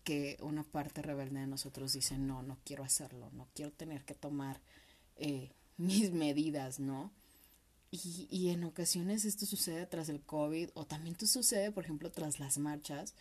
que 0.04 0.38
una 0.42 0.64
parte 0.64 1.04
rebelde 1.04 1.42
de 1.42 1.46
nosotros 1.46 1.94
dice 1.94 2.18
no, 2.18 2.42
no 2.42 2.58
quiero 2.66 2.84
hacerlo, 2.84 3.30
no 3.34 3.48
quiero 3.54 3.72
tener 3.72 4.04
que 4.04 4.16
tomar 4.16 4.62
eh, 5.16 5.52
mis 5.78 6.12
medidas, 6.12 6.80
¿no? 6.80 7.14
Y, 7.90 8.28
y 8.30 8.50
en 8.50 8.64
ocasiones 8.64 9.24
esto 9.26 9.46
sucede 9.46 9.86
tras 9.86 10.10
el 10.10 10.22
COVID 10.22 10.72
o 10.74 10.86
también 10.86 11.14
esto 11.14 11.28
sucede, 11.28 11.72
por 11.72 11.86
ejemplo, 11.86 12.12
tras 12.12 12.40
las 12.40 12.58
marchas 12.58 13.16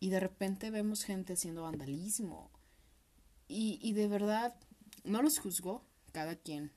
y 0.00 0.10
de 0.10 0.20
repente 0.20 0.70
vemos 0.70 1.04
gente 1.04 1.34
haciendo 1.34 1.62
vandalismo. 1.62 2.50
Y, 3.46 3.78
y 3.82 3.92
de 3.92 4.08
verdad 4.08 4.54
no 5.04 5.20
los 5.20 5.38
juzgo, 5.38 5.84
cada 6.12 6.36
quien 6.36 6.72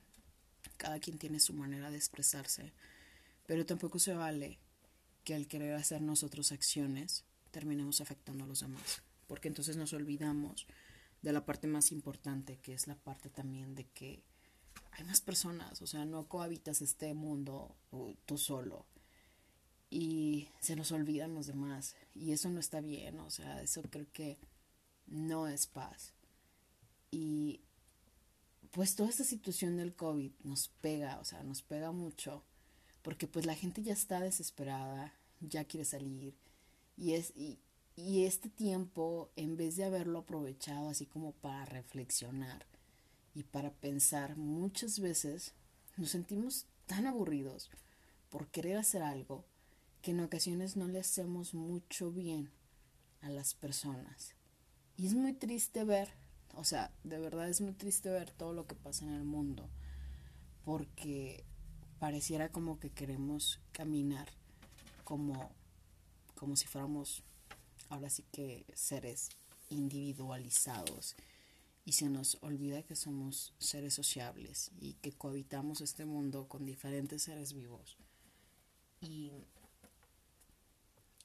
cada 0.78 0.98
quien 1.00 1.18
tiene 1.18 1.40
su 1.40 1.52
manera 1.52 1.90
de 1.90 1.96
expresarse, 1.96 2.72
pero 3.46 3.66
tampoco 3.66 3.98
se 3.98 4.14
vale 4.14 4.58
que 5.24 5.34
al 5.34 5.46
querer 5.46 5.74
hacer 5.74 6.00
nosotros 6.00 6.52
acciones 6.52 7.24
terminemos 7.50 8.00
afectando 8.00 8.44
a 8.44 8.46
los 8.46 8.60
demás, 8.60 9.02
porque 9.26 9.48
entonces 9.48 9.76
nos 9.76 9.92
olvidamos 9.92 10.66
de 11.20 11.32
la 11.32 11.44
parte 11.44 11.66
más 11.66 11.90
importante, 11.92 12.58
que 12.58 12.72
es 12.72 12.86
la 12.86 12.94
parte 12.94 13.28
también 13.28 13.74
de 13.74 13.86
que 13.86 14.22
hay 14.98 15.04
más 15.04 15.20
personas, 15.20 15.80
o 15.80 15.86
sea, 15.86 16.04
no 16.04 16.26
cohabitas 16.26 16.82
este 16.82 17.14
mundo 17.14 17.76
tú 18.26 18.36
solo 18.36 18.84
y 19.90 20.48
se 20.58 20.74
nos 20.74 20.90
olvidan 20.90 21.34
los 21.34 21.46
demás 21.46 21.94
y 22.16 22.32
eso 22.32 22.50
no 22.50 22.58
está 22.58 22.80
bien, 22.80 23.20
o 23.20 23.30
sea, 23.30 23.62
eso 23.62 23.80
creo 23.82 24.06
que 24.12 24.38
no 25.06 25.46
es 25.46 25.68
paz. 25.68 26.14
Y 27.12 27.60
pues 28.72 28.96
toda 28.96 29.08
esta 29.08 29.22
situación 29.22 29.76
del 29.76 29.94
COVID 29.94 30.32
nos 30.42 30.68
pega, 30.80 31.20
o 31.20 31.24
sea, 31.24 31.44
nos 31.44 31.62
pega 31.62 31.92
mucho 31.92 32.42
porque 33.02 33.28
pues 33.28 33.46
la 33.46 33.54
gente 33.54 33.82
ya 33.82 33.92
está 33.92 34.20
desesperada, 34.20 35.14
ya 35.40 35.64
quiere 35.64 35.84
salir 35.84 36.34
y 36.96 37.12
es 37.12 37.32
y, 37.36 37.60
y 37.94 38.24
este 38.24 38.50
tiempo 38.50 39.30
en 39.36 39.56
vez 39.56 39.76
de 39.76 39.84
haberlo 39.84 40.18
aprovechado 40.18 40.88
así 40.88 41.06
como 41.06 41.32
para 41.34 41.64
reflexionar 41.66 42.66
y 43.34 43.44
para 43.44 43.70
pensar 43.70 44.36
muchas 44.36 45.00
veces 45.00 45.54
nos 45.96 46.10
sentimos 46.10 46.66
tan 46.86 47.06
aburridos 47.06 47.70
por 48.30 48.48
querer 48.48 48.76
hacer 48.76 49.02
algo 49.02 49.44
que 50.02 50.12
en 50.12 50.20
ocasiones 50.20 50.76
no 50.76 50.88
le 50.88 51.00
hacemos 51.00 51.54
mucho 51.54 52.10
bien 52.10 52.50
a 53.20 53.28
las 53.28 53.54
personas. 53.54 54.34
Y 54.96 55.06
es 55.06 55.14
muy 55.14 55.32
triste 55.32 55.84
ver, 55.84 56.10
o 56.54 56.64
sea, 56.64 56.92
de 57.04 57.18
verdad 57.18 57.48
es 57.48 57.60
muy 57.60 57.72
triste 57.72 58.10
ver 58.10 58.30
todo 58.30 58.52
lo 58.52 58.66
que 58.66 58.74
pasa 58.74 59.04
en 59.04 59.12
el 59.12 59.24
mundo, 59.24 59.68
porque 60.64 61.44
pareciera 61.98 62.50
como 62.50 62.78
que 62.78 62.90
queremos 62.90 63.60
caminar 63.72 64.28
como, 65.04 65.50
como 66.34 66.56
si 66.56 66.66
fuéramos 66.66 67.22
ahora 67.88 68.10
sí 68.10 68.24
que 68.30 68.66
seres 68.74 69.30
individualizados 69.70 71.16
y 71.88 71.92
se 71.92 72.10
nos 72.10 72.36
olvida 72.42 72.82
que 72.82 72.94
somos 72.94 73.54
seres 73.58 73.94
sociables 73.94 74.70
y 74.78 74.92
que 75.00 75.12
cohabitamos 75.12 75.80
este 75.80 76.04
mundo 76.04 76.46
con 76.46 76.66
diferentes 76.66 77.22
seres 77.22 77.54
vivos. 77.54 77.96
Y 79.00 79.32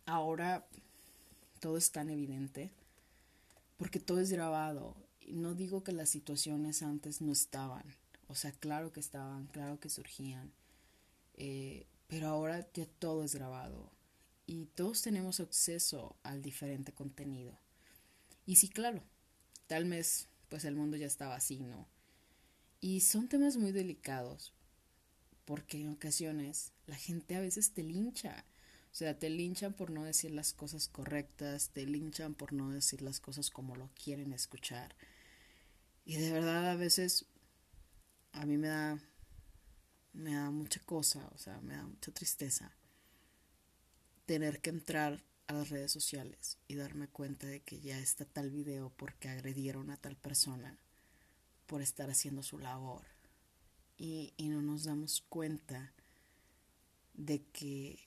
ahora 0.05 0.65
todo 1.59 1.75
es 1.75 1.91
tan 1.91 2.09
evidente 2.09 2.71
porque 3.75 3.99
todo 3.99 4.21
es 4.21 4.31
grabado. 4.31 4.95
No 5.27 5.53
digo 5.53 5.83
que 5.83 5.91
las 5.91 6.09
situaciones 6.09 6.81
antes 6.81 7.19
no 7.19 7.33
estaban, 7.33 7.83
o 8.29 8.35
sea, 8.35 8.53
claro 8.53 8.93
que 8.93 9.01
estaban, 9.01 9.47
claro 9.47 9.81
que 9.81 9.89
surgían, 9.89 10.53
eh, 11.33 11.87
pero 12.07 12.29
ahora 12.29 12.65
ya 12.73 12.85
todo 12.85 13.25
es 13.25 13.35
grabado 13.35 13.91
y 14.45 14.67
todos 14.67 15.01
tenemos 15.01 15.41
acceso 15.41 16.15
al 16.23 16.41
diferente 16.41 16.93
contenido. 16.93 17.59
Y 18.45 18.55
sí, 18.55 18.69
claro, 18.69 19.03
tal 19.67 19.89
vez 19.89 20.29
pues 20.53 20.65
el 20.65 20.75
mundo 20.75 20.97
ya 20.97 21.07
estaba 21.07 21.33
así, 21.33 21.61
¿no? 21.61 21.87
Y 22.79 23.01
son 23.01 23.27
temas 23.27 23.57
muy 23.57 23.71
delicados, 23.71 24.53
porque 25.45 25.81
en 25.81 25.89
ocasiones 25.89 26.73
la 26.85 26.95
gente 26.95 27.35
a 27.35 27.39
veces 27.39 27.73
te 27.73 27.81
lincha. 27.81 28.45
O 28.91 28.95
sea, 28.95 29.17
te 29.17 29.31
linchan 29.31 29.73
por 29.73 29.89
no 29.89 30.03
decir 30.03 30.29
las 30.29 30.53
cosas 30.53 30.89
correctas, 30.89 31.69
te 31.69 31.87
linchan 31.87 32.35
por 32.35 32.53
no 32.53 32.69
decir 32.69 33.01
las 33.01 33.19
cosas 33.19 33.49
como 33.49 33.75
lo 33.75 33.89
quieren 33.95 34.31
escuchar. 34.31 34.95
Y 36.05 36.17
de 36.17 36.31
verdad 36.31 36.69
a 36.69 36.75
veces 36.75 37.25
a 38.31 38.45
mí 38.45 38.55
me 38.59 38.67
da 38.67 39.01
me 40.13 40.35
da 40.35 40.51
mucha 40.51 40.81
cosa, 40.81 41.27
o 41.33 41.37
sea, 41.39 41.59
me 41.61 41.75
da 41.75 41.87
mucha 41.87 42.11
tristeza 42.11 42.71
tener 44.27 44.61
que 44.61 44.69
entrar 44.69 45.23
a 45.47 45.53
las 45.53 45.69
redes 45.69 45.91
sociales 45.91 46.57
y 46.67 46.75
darme 46.75 47.07
cuenta 47.07 47.47
de 47.47 47.61
que 47.61 47.79
ya 47.79 47.99
está 47.99 48.25
tal 48.25 48.49
video 48.49 48.91
porque 48.97 49.29
agredieron 49.29 49.89
a 49.89 49.97
tal 49.97 50.15
persona 50.15 50.77
por 51.65 51.81
estar 51.81 52.09
haciendo 52.09 52.43
su 52.43 52.59
labor. 52.59 53.05
Y, 53.97 54.33
y 54.37 54.49
no 54.49 54.61
nos 54.61 54.85
damos 54.85 55.21
cuenta 55.29 55.93
de 57.13 57.43
que 57.51 57.99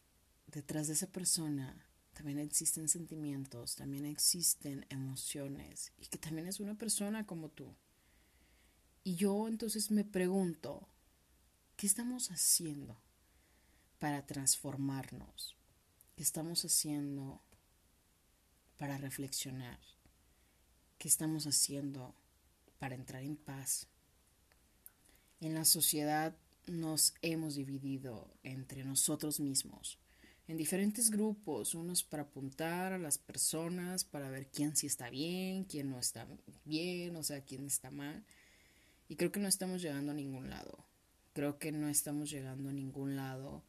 detrás 0.46 0.88
de 0.88 0.94
esa 0.94 1.06
persona 1.06 1.86
también 2.12 2.38
existen 2.38 2.88
sentimientos, 2.88 3.76
también 3.76 4.06
existen 4.06 4.86
emociones 4.88 5.92
y 5.98 6.06
que 6.06 6.18
también 6.18 6.48
es 6.48 6.60
una 6.60 6.74
persona 6.74 7.26
como 7.26 7.50
tú. 7.50 7.74
Y 9.04 9.16
yo 9.16 9.46
entonces 9.48 9.90
me 9.90 10.04
pregunto, 10.04 10.88
¿qué 11.76 11.86
estamos 11.86 12.30
haciendo 12.30 12.96
para 13.98 14.26
transformarnos? 14.26 15.56
¿Qué 16.16 16.22
estamos 16.22 16.64
haciendo 16.64 17.42
para 18.78 18.96
reflexionar? 18.96 19.78
¿Qué 20.96 21.08
estamos 21.08 21.46
haciendo 21.46 22.14
para 22.78 22.94
entrar 22.94 23.22
en 23.22 23.36
paz? 23.36 23.86
En 25.40 25.52
la 25.52 25.66
sociedad 25.66 26.34
nos 26.66 27.14
hemos 27.20 27.54
dividido 27.54 28.32
entre 28.42 28.82
nosotros 28.82 29.40
mismos 29.40 29.98
en 30.48 30.56
diferentes 30.56 31.10
grupos, 31.10 31.74
unos 31.74 32.02
para 32.02 32.22
apuntar 32.22 32.94
a 32.94 32.98
las 32.98 33.18
personas, 33.18 34.04
para 34.04 34.30
ver 34.30 34.46
quién 34.46 34.74
sí 34.74 34.86
está 34.86 35.10
bien, 35.10 35.64
quién 35.64 35.90
no 35.90 35.98
está 35.98 36.26
bien, 36.64 37.14
o 37.16 37.22
sea, 37.24 37.44
quién 37.44 37.66
está 37.66 37.90
mal. 37.90 38.24
Y 39.08 39.16
creo 39.16 39.32
que 39.32 39.40
no 39.40 39.48
estamos 39.48 39.82
llegando 39.82 40.12
a 40.12 40.14
ningún 40.14 40.48
lado. 40.48 40.78
Creo 41.34 41.58
que 41.58 41.72
no 41.72 41.90
estamos 41.90 42.30
llegando 42.30 42.70
a 42.70 42.72
ningún 42.72 43.16
lado 43.16 43.64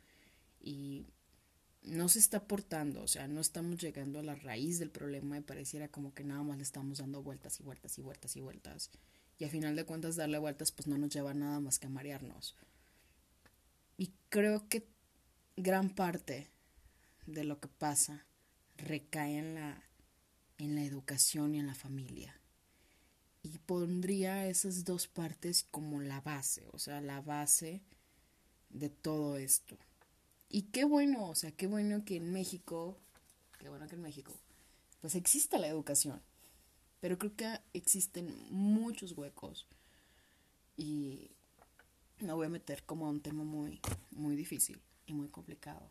y 0.62 1.08
no 1.88 2.10
se 2.10 2.20
está 2.20 2.38
aportando, 2.38 3.02
o 3.02 3.08
sea, 3.08 3.28
no 3.28 3.42
estamos 3.42 3.78
llegando 3.80 4.20
a 4.20 4.24
la 4.24 4.36
raíz 4.36 4.80
del 4.80 4.92
problema 4.92 5.38
y 5.38 5.42
pareciera 5.42 5.88
como 5.88 6.14
que 6.14 6.24
nada 6.24 6.44
más 6.44 6.58
le 6.58 6.64
estamos 6.64 7.00
dando 7.00 7.24
vueltas 7.24 7.60
y 7.60 7.64
vueltas 7.64 7.98
y 7.98 8.02
vueltas 8.02 8.36
y 8.36 8.42
vueltas. 8.42 8.92
Y 9.40 9.46
a 9.46 9.50
final 9.50 9.76
de 9.76 9.86
cuentas 9.86 10.16
darle 10.16 10.38
vueltas 10.38 10.72
pues 10.72 10.88
no 10.88 10.98
nos 10.98 11.10
lleva 11.10 11.34
nada 11.34 11.60
más 11.60 11.80
que 11.80 11.88
a 11.88 11.90
marearnos. 11.90 12.56
Y 13.98 14.14
creo 14.30 14.68
que 14.68 14.88
gran 15.56 15.90
parte 15.90 16.50
de 17.26 17.44
lo 17.44 17.60
que 17.60 17.68
pasa 17.68 18.26
recae 18.78 19.38
en 19.38 19.56
la, 19.56 19.84
en 20.58 20.76
la 20.76 20.84
educación 20.84 21.56
y 21.56 21.60
en 21.60 21.68
la 21.68 21.76
familia. 21.76 22.40
Y 23.44 23.60
pondría 23.60 24.48
esas 24.48 24.84
dos 24.84 25.08
partes 25.08 25.64
como 25.64 26.02
la 26.02 26.22
base, 26.22 26.66
o 26.72 26.80
sea, 26.80 27.02
la 27.02 27.22
base 27.22 27.82
de 28.70 28.90
todo 28.90 29.38
esto. 29.38 29.78
Y 30.50 30.64
qué 30.64 30.86
bueno, 30.86 31.30
o 31.30 31.36
sea, 31.36 31.52
qué 31.52 31.68
bueno 31.68 32.06
que 32.06 32.16
en 32.16 32.32
México, 32.32 32.98
qué 33.60 33.70
bueno 33.70 33.88
que 33.88 33.96
en 33.96 34.02
México, 34.02 34.34
pues 35.02 35.16
exista 35.16 35.58
la 35.58 35.68
educación. 35.68 36.22
Pero 37.00 37.18
creo 37.18 37.36
que 37.36 37.60
existen 37.74 38.34
muchos 38.50 39.12
huecos 39.12 39.68
y 40.78 41.32
me 42.20 42.34
voy 42.34 42.48
a 42.48 42.50
meter 42.50 42.84
como 42.84 43.06
a 43.06 43.10
un 43.10 43.22
tema 43.22 43.44
muy, 43.44 43.80
muy 44.12 44.36
difícil 44.36 44.82
y 45.06 45.14
muy 45.14 45.28
complicado. 45.28 45.88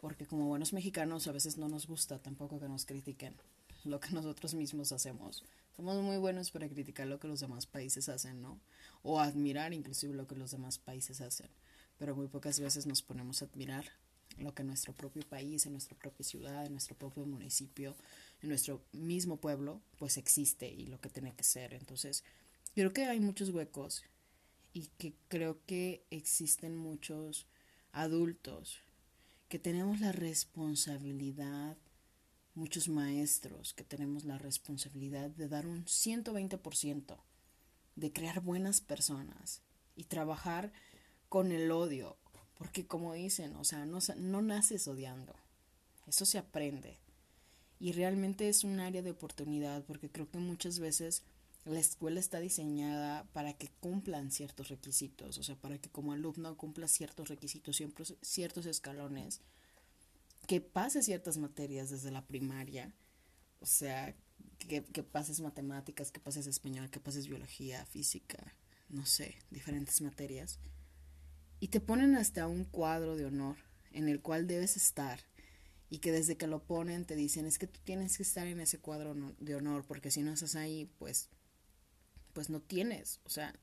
Porque 0.00 0.26
como 0.26 0.46
buenos 0.46 0.72
mexicanos 0.72 1.26
a 1.26 1.32
veces 1.32 1.56
no 1.56 1.68
nos 1.68 1.86
gusta 1.86 2.18
tampoco 2.20 2.60
que 2.60 2.68
nos 2.68 2.84
critiquen 2.84 3.34
lo 3.84 4.00
que 4.00 4.10
nosotros 4.12 4.54
mismos 4.54 4.92
hacemos. 4.92 5.44
Somos 5.76 6.00
muy 6.02 6.18
buenos 6.18 6.50
para 6.50 6.68
criticar 6.68 7.06
lo 7.06 7.18
que 7.18 7.28
los 7.28 7.40
demás 7.40 7.66
países 7.66 8.08
hacen, 8.10 8.42
¿no? 8.42 8.60
O 9.02 9.18
admirar 9.18 9.72
inclusive 9.72 10.14
lo 10.14 10.26
que 10.26 10.36
los 10.36 10.50
demás 10.50 10.78
países 10.78 11.22
hacen 11.22 11.48
pero 12.02 12.16
muy 12.16 12.26
pocas 12.26 12.58
veces 12.58 12.84
nos 12.84 13.00
ponemos 13.00 13.42
a 13.42 13.44
admirar 13.44 13.84
lo 14.36 14.52
que 14.52 14.64
nuestro 14.64 14.92
propio 14.92 15.22
país, 15.22 15.66
en 15.66 15.72
nuestra 15.72 15.96
propia 15.96 16.26
ciudad, 16.26 16.66
en 16.66 16.72
nuestro 16.72 16.96
propio 16.96 17.24
municipio, 17.24 17.94
en 18.42 18.48
nuestro 18.48 18.82
mismo 18.90 19.36
pueblo, 19.36 19.80
pues 20.00 20.16
existe 20.16 20.68
y 20.68 20.86
lo 20.86 21.00
que 21.00 21.10
tiene 21.10 21.32
que 21.32 21.44
ser. 21.44 21.74
Entonces, 21.74 22.24
creo 22.74 22.92
que 22.92 23.04
hay 23.04 23.20
muchos 23.20 23.50
huecos 23.50 24.02
y 24.72 24.88
que 24.98 25.14
creo 25.28 25.64
que 25.64 26.02
existen 26.10 26.76
muchos 26.76 27.46
adultos 27.92 28.80
que 29.48 29.60
tenemos 29.60 30.00
la 30.00 30.10
responsabilidad, 30.10 31.76
muchos 32.56 32.88
maestros 32.88 33.74
que 33.74 33.84
tenemos 33.84 34.24
la 34.24 34.38
responsabilidad 34.38 35.30
de 35.30 35.46
dar 35.46 35.68
un 35.68 35.84
120%, 35.84 37.16
de 37.94 38.12
crear 38.12 38.40
buenas 38.40 38.80
personas 38.80 39.62
y 39.94 40.02
trabajar 40.02 40.72
con 41.32 41.50
el 41.50 41.70
odio, 41.70 42.18
porque 42.58 42.86
como 42.86 43.14
dicen, 43.14 43.56
o 43.56 43.64
sea, 43.64 43.86
no, 43.86 44.00
no 44.18 44.42
naces 44.42 44.86
odiando, 44.86 45.34
eso 46.06 46.26
se 46.26 46.36
aprende. 46.36 46.98
Y 47.80 47.92
realmente 47.92 48.50
es 48.50 48.64
un 48.64 48.80
área 48.80 49.00
de 49.00 49.12
oportunidad, 49.12 49.82
porque 49.86 50.10
creo 50.10 50.30
que 50.30 50.36
muchas 50.36 50.78
veces 50.78 51.22
la 51.64 51.80
escuela 51.80 52.20
está 52.20 52.38
diseñada 52.38 53.24
para 53.32 53.54
que 53.54 53.70
cumplan 53.80 54.30
ciertos 54.30 54.68
requisitos, 54.68 55.38
o 55.38 55.42
sea, 55.42 55.56
para 55.56 55.78
que 55.78 55.88
como 55.88 56.12
alumno 56.12 56.54
cumpla 56.58 56.86
ciertos 56.86 57.30
requisitos, 57.30 57.82
ciertos 58.20 58.66
escalones, 58.66 59.40
que 60.46 60.60
pase 60.60 61.00
ciertas 61.00 61.38
materias 61.38 61.88
desde 61.88 62.10
la 62.10 62.26
primaria, 62.26 62.94
o 63.60 63.64
sea, 63.64 64.14
que, 64.58 64.84
que 64.84 65.02
pases 65.02 65.40
matemáticas, 65.40 66.12
que 66.12 66.20
pases 66.20 66.46
español, 66.46 66.90
que 66.90 67.00
pases 67.00 67.26
biología, 67.26 67.86
física, 67.86 68.54
no 68.90 69.06
sé, 69.06 69.34
diferentes 69.50 70.02
materias 70.02 70.58
y 71.62 71.68
te 71.68 71.78
ponen 71.78 72.16
hasta 72.16 72.48
un 72.48 72.64
cuadro 72.64 73.14
de 73.14 73.24
honor 73.24 73.54
en 73.92 74.08
el 74.08 74.20
cual 74.20 74.48
debes 74.48 74.76
estar 74.76 75.20
y 75.90 75.98
que 75.98 76.10
desde 76.10 76.36
que 76.36 76.48
lo 76.48 76.64
ponen 76.64 77.04
te 77.04 77.14
dicen 77.14 77.46
es 77.46 77.56
que 77.56 77.68
tú 77.68 77.78
tienes 77.84 78.16
que 78.16 78.24
estar 78.24 78.48
en 78.48 78.58
ese 78.58 78.80
cuadro 78.80 79.14
de 79.38 79.54
honor 79.54 79.84
porque 79.86 80.10
si 80.10 80.22
no 80.22 80.32
estás 80.32 80.56
ahí 80.56 80.90
pues 80.98 81.28
pues 82.32 82.50
no 82.50 82.58
tienes, 82.58 83.20
o 83.22 83.30
sea, 83.30 83.54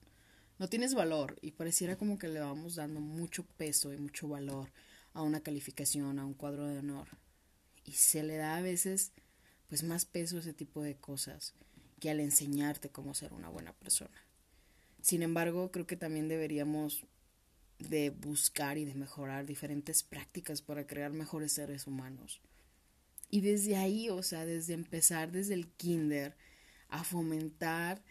no 0.59 0.69
tienes 0.69 0.93
valor 0.93 1.35
y 1.41 1.51
pareciera 1.51 1.97
como 1.97 2.17
que 2.17 2.29
le 2.29 2.39
vamos 2.39 2.75
dando 2.75 3.01
mucho 3.01 3.43
peso 3.57 3.91
y 3.91 3.97
mucho 3.97 4.29
valor 4.29 4.71
a 5.11 5.21
una 5.21 5.41
calificación, 5.41 6.19
a 6.19 6.25
un 6.25 6.35
cuadro 6.35 6.67
de 6.67 6.77
honor 6.77 7.09
y 7.83 7.91
se 7.91 8.23
le 8.23 8.37
da 8.37 8.55
a 8.55 8.61
veces 8.61 9.11
pues 9.67 9.83
más 9.83 10.05
peso 10.05 10.37
a 10.37 10.39
ese 10.39 10.53
tipo 10.53 10.81
de 10.81 10.95
cosas 10.95 11.53
que 11.99 12.09
al 12.09 12.21
enseñarte 12.21 12.87
cómo 12.87 13.13
ser 13.13 13.33
una 13.33 13.49
buena 13.49 13.73
persona. 13.73 14.25
Sin 15.01 15.21
embargo, 15.21 15.69
creo 15.69 15.85
que 15.85 15.97
también 15.97 16.29
deberíamos 16.29 17.05
de 17.79 18.09
buscar 18.09 18.77
y 18.77 18.85
de 18.85 18.93
mejorar 18.93 19.45
diferentes 19.45 20.03
prácticas 20.03 20.61
para 20.61 20.85
crear 20.85 21.11
mejores 21.11 21.53
seres 21.53 21.87
humanos. 21.87 22.41
Y 23.29 23.41
desde 23.41 23.77
ahí, 23.77 24.09
o 24.09 24.21
sea, 24.23 24.45
desde 24.45 24.73
empezar 24.73 25.31
desde 25.31 25.53
el 25.53 25.67
kinder 25.67 26.35
a 26.89 27.03
fomentar 27.03 28.01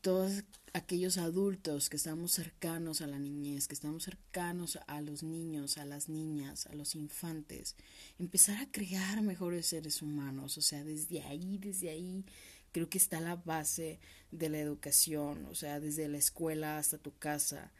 todos 0.00 0.44
aquellos 0.72 1.18
adultos 1.18 1.88
que 1.88 1.96
estamos 1.96 2.32
cercanos 2.32 3.00
a 3.00 3.06
la 3.06 3.18
niñez, 3.18 3.68
que 3.68 3.74
estamos 3.74 4.04
cercanos 4.04 4.78
a 4.88 5.00
los 5.00 5.22
niños, 5.22 5.78
a 5.78 5.84
las 5.84 6.08
niñas, 6.08 6.66
a 6.66 6.74
los 6.74 6.96
infantes, 6.96 7.76
empezar 8.18 8.56
a 8.58 8.70
crear 8.70 9.22
mejores 9.22 9.66
seres 9.66 10.02
humanos, 10.02 10.58
o 10.58 10.62
sea, 10.62 10.82
desde 10.82 11.22
ahí, 11.22 11.58
desde 11.58 11.90
ahí 11.90 12.24
creo 12.72 12.88
que 12.88 12.98
está 12.98 13.20
la 13.20 13.36
base 13.36 14.00
de 14.32 14.48
la 14.48 14.58
educación, 14.58 15.46
o 15.46 15.54
sea, 15.54 15.78
desde 15.78 16.08
la 16.08 16.18
escuela 16.18 16.76
hasta 16.78 16.98
tu 16.98 17.16
casa, 17.16 17.72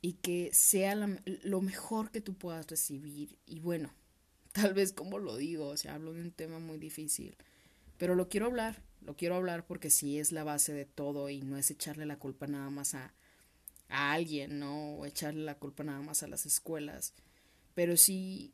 y 0.00 0.14
que 0.14 0.50
sea 0.52 0.94
lo 0.96 1.60
mejor 1.60 2.10
que 2.10 2.20
tú 2.20 2.34
puedas 2.34 2.66
recibir. 2.66 3.38
Y 3.46 3.60
bueno, 3.60 3.92
tal 4.52 4.74
vez 4.74 4.92
como 4.92 5.18
lo 5.18 5.36
digo, 5.36 5.68
o 5.68 5.76
sea, 5.76 5.94
hablo 5.94 6.12
de 6.12 6.22
un 6.22 6.32
tema 6.32 6.58
muy 6.58 6.78
difícil, 6.78 7.36
pero 7.96 8.14
lo 8.14 8.28
quiero 8.28 8.46
hablar 8.46 8.82
lo 9.00 9.16
quiero 9.16 9.36
hablar 9.36 9.66
porque 9.66 9.90
sí 9.90 10.18
es 10.18 10.32
la 10.32 10.44
base 10.44 10.72
de 10.72 10.84
todo 10.84 11.30
y 11.30 11.40
no 11.40 11.56
es 11.56 11.70
echarle 11.70 12.06
la 12.06 12.18
culpa 12.18 12.46
nada 12.46 12.70
más 12.70 12.94
a, 12.94 13.14
a 13.88 14.12
alguien, 14.12 14.58
¿no? 14.58 14.96
O 14.96 15.06
echarle 15.06 15.44
la 15.44 15.56
culpa 15.56 15.84
nada 15.84 16.00
más 16.02 16.22
a 16.22 16.28
las 16.28 16.46
escuelas. 16.46 17.14
Pero 17.74 17.96
sí 17.96 18.52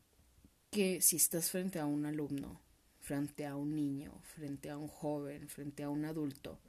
que 0.70 1.00
si 1.00 1.16
estás 1.16 1.50
frente 1.50 1.78
a 1.78 1.86
un 1.86 2.06
alumno, 2.06 2.60
frente 3.00 3.46
a 3.46 3.56
un 3.56 3.74
niño, 3.74 4.20
frente 4.22 4.70
a 4.70 4.76
un 4.76 4.88
joven, 4.88 5.48
frente 5.48 5.82
a 5.82 5.88
un 5.88 6.04
adulto, 6.04 6.60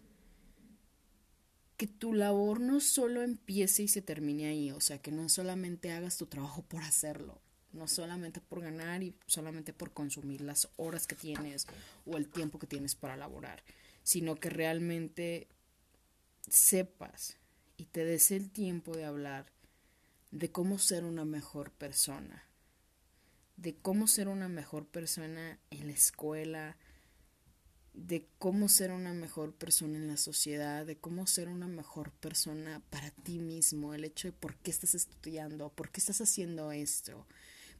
que 1.77 1.87
tu 1.87 2.13
labor 2.13 2.59
no 2.59 2.79
solo 2.79 3.21
empiece 3.21 3.83
y 3.83 3.87
se 3.87 4.01
termine 4.01 4.47
ahí, 4.47 4.71
o 4.71 4.79
sea, 4.79 5.01
que 5.01 5.11
no 5.11 5.27
solamente 5.29 5.91
hagas 5.91 6.17
tu 6.17 6.25
trabajo 6.27 6.61
por 6.61 6.83
hacerlo, 6.83 7.41
no 7.73 7.87
solamente 7.87 8.39
por 8.39 8.61
ganar 8.61 9.03
y 9.03 9.15
solamente 9.25 9.73
por 9.73 9.91
consumir 9.91 10.41
las 10.41 10.69
horas 10.77 11.07
que 11.07 11.15
tienes 11.15 11.67
o 12.05 12.17
el 12.17 12.29
tiempo 12.29 12.59
que 12.59 12.67
tienes 12.67 12.95
para 12.95 13.17
laborar, 13.17 13.63
sino 14.03 14.35
que 14.35 14.49
realmente 14.49 15.47
sepas 16.49 17.37
y 17.77 17.85
te 17.85 18.05
des 18.05 18.31
el 18.31 18.49
tiempo 18.51 18.95
de 18.95 19.05
hablar 19.05 19.51
de 20.31 20.51
cómo 20.51 20.77
ser 20.77 21.03
una 21.03 21.25
mejor 21.25 21.71
persona, 21.71 22.45
de 23.57 23.75
cómo 23.75 24.07
ser 24.07 24.27
una 24.27 24.47
mejor 24.47 24.87
persona 24.87 25.59
en 25.71 25.87
la 25.87 25.93
escuela, 25.93 26.77
de 27.95 28.27
cómo 28.39 28.67
ser 28.67 28.91
una 28.91 29.13
mejor 29.13 29.53
persona 29.53 29.97
en 29.97 30.07
la 30.07 30.17
sociedad, 30.17 30.85
de 30.85 30.97
cómo 30.97 31.27
ser 31.27 31.47
una 31.47 31.67
mejor 31.67 32.11
persona 32.11 32.81
para 32.89 33.09
ti 33.11 33.39
mismo, 33.39 33.93
el 33.93 34.03
hecho 34.03 34.27
de 34.27 34.33
por 34.33 34.55
qué 34.57 34.71
estás 34.71 34.95
estudiando, 34.95 35.69
por 35.69 35.89
qué 35.89 35.99
estás 35.99 36.19
haciendo 36.21 36.71
esto, 36.71 37.25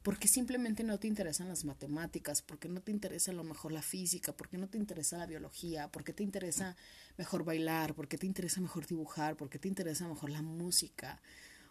porque 0.02 0.28
simplemente 0.28 0.84
no 0.84 0.98
te 0.98 1.08
interesan 1.08 1.48
las 1.48 1.64
matemáticas, 1.64 2.40
porque 2.40 2.68
no 2.68 2.80
te 2.80 2.92
interesa 2.92 3.30
a 3.30 3.34
lo 3.34 3.44
mejor 3.44 3.72
la 3.72 3.82
física, 3.82 4.36
porque 4.36 4.56
no 4.56 4.68
te 4.68 4.78
interesa 4.78 5.18
la 5.18 5.26
biología, 5.26 5.90
porque 5.90 6.12
te 6.12 6.22
interesa 6.22 6.76
mejor 7.18 7.44
bailar, 7.44 7.94
porque 7.94 8.16
te 8.16 8.26
interesa 8.26 8.60
mejor 8.60 8.86
dibujar, 8.86 9.36
porque 9.36 9.58
te 9.58 9.68
interesa 9.68 10.08
mejor 10.08 10.30
la 10.30 10.42
música. 10.42 11.20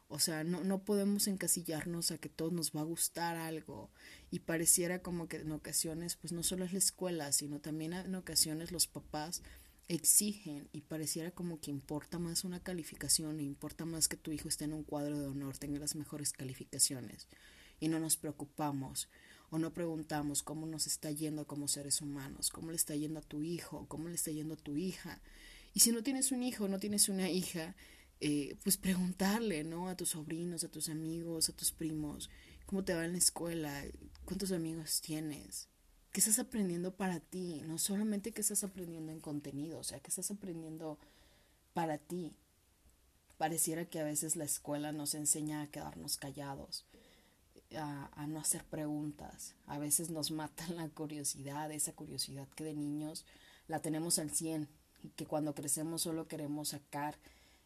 O 0.08 0.20
sea, 0.20 0.44
no, 0.44 0.64
no 0.64 0.84
podemos 0.84 1.28
encasillarnos 1.28 2.12
a 2.12 2.18
que 2.18 2.30
todos 2.30 2.54
nos 2.54 2.72
va 2.72 2.82
a 2.82 2.86
gustar 2.86 3.38
algo 3.38 3.90
y 4.30 4.40
pareciera 4.40 5.02
como 5.02 5.28
que 5.28 5.38
en 5.38 5.52
ocasiones, 5.52 6.16
pues 6.16 6.32
no 6.32 6.44
solo 6.44 6.66
es 6.66 6.74
la 6.74 6.80
escuela, 6.80 7.32
sino 7.32 7.60
también 7.60 7.94
en 7.94 8.14
ocasiones 8.16 8.72
los 8.72 8.88
papás 8.88 9.42
exigen 9.88 10.68
y 10.72 10.82
pareciera 10.82 11.32
como 11.32 11.60
que 11.60 11.72
importa 11.72 12.20
más 12.20 12.44
una 12.44 12.60
calificación, 12.60 13.40
importa 13.40 13.86
más 13.86 14.08
que 14.08 14.18
tu 14.18 14.32
hijo 14.32 14.48
esté 14.48 14.66
en 14.66 14.74
un 14.74 14.84
cuadro 14.84 15.20
de 15.20 15.28
honor, 15.28 15.58
tenga 15.58 15.80
las 15.80 15.96
mejores 15.96 16.32
calificaciones 16.32 17.28
y 17.80 17.88
no 17.88 18.00
nos 18.00 18.18
preocupamos 18.18 19.10
o 19.50 19.60
no 19.60 19.74
preguntamos 19.74 20.44
cómo 20.44 20.66
nos 20.66 20.88
está 20.88 21.12
yendo 21.12 21.46
como 21.46 21.68
seres 21.68 22.02
humanos, 22.02 22.50
cómo 22.50 22.72
le 22.72 22.78
está 22.78 22.96
yendo 22.96 23.20
a 23.20 23.24
tu 23.24 23.44
hijo, 23.44 23.86
cómo 23.88 24.08
le 24.08 24.16
está 24.16 24.32
yendo 24.32 24.56
a 24.56 24.58
tu 24.58 24.76
hija. 24.76 25.22
Y 25.74 25.82
si 25.82 25.92
no 25.92 26.04
tienes 26.04 26.32
un 26.32 26.42
hijo, 26.42 26.68
no 26.68 26.80
tienes 26.80 27.10
una 27.10 27.30
hija, 27.30 27.76
eh, 28.28 28.58
pues 28.64 28.76
preguntarle, 28.78 29.64
¿no? 29.64 29.88
A 29.88 29.96
tus 29.96 30.10
sobrinos, 30.10 30.64
a 30.64 30.68
tus 30.68 30.90
amigos, 30.90 31.48
a 31.48 31.54
tus 31.54 31.72
primos, 31.72 32.32
cómo 32.66 32.84
te 32.84 32.96
va 32.96 33.06
en 33.06 33.12
la 33.12 33.20
escuela, 33.20 33.84
cuántos 34.26 34.52
amigos 34.52 35.00
tienes, 35.02 35.70
qué 36.12 36.22
estás 36.22 36.40
aprendiendo 36.40 36.96
para 36.96 37.20
ti, 37.20 37.62
no 37.68 37.78
solamente 37.78 38.32
que 38.32 38.42
estás 38.42 38.64
aprendiendo 38.64 39.12
en 39.12 39.20
contenido, 39.20 39.78
o 39.78 39.84
sea, 39.84 40.00
que 40.00 40.10
estás 40.10 40.32
aprendiendo 40.32 40.98
para 41.76 42.00
ti. 42.00 42.36
Pareciera 43.38 43.86
que 43.86 44.00
a 44.00 44.04
veces 44.04 44.36
la 44.36 44.46
escuela 44.46 44.92
nos 44.92 45.14
enseña 45.14 45.62
a 45.62 45.68
quedarnos 45.68 46.18
callados, 46.18 46.88
a, 47.78 48.26
no 48.28 48.40
hacer 48.40 48.64
preguntas. 48.64 49.54
A 49.68 49.78
veces 49.78 50.10
nos 50.10 50.32
mata 50.32 50.68
la 50.70 50.90
curiosidad, 50.90 51.72
esa 51.72 51.94
curiosidad 51.94 52.48
que 52.56 52.64
de 52.64 52.74
niños 52.74 53.24
la 53.68 53.84
tenemos 53.84 54.18
al 54.18 54.32
100 54.32 54.68
y 55.04 55.10
que 55.10 55.28
cuando 55.28 55.54
crecemos 55.54 56.02
solo 56.02 56.28
queremos 56.28 56.70
sacar 56.70 57.20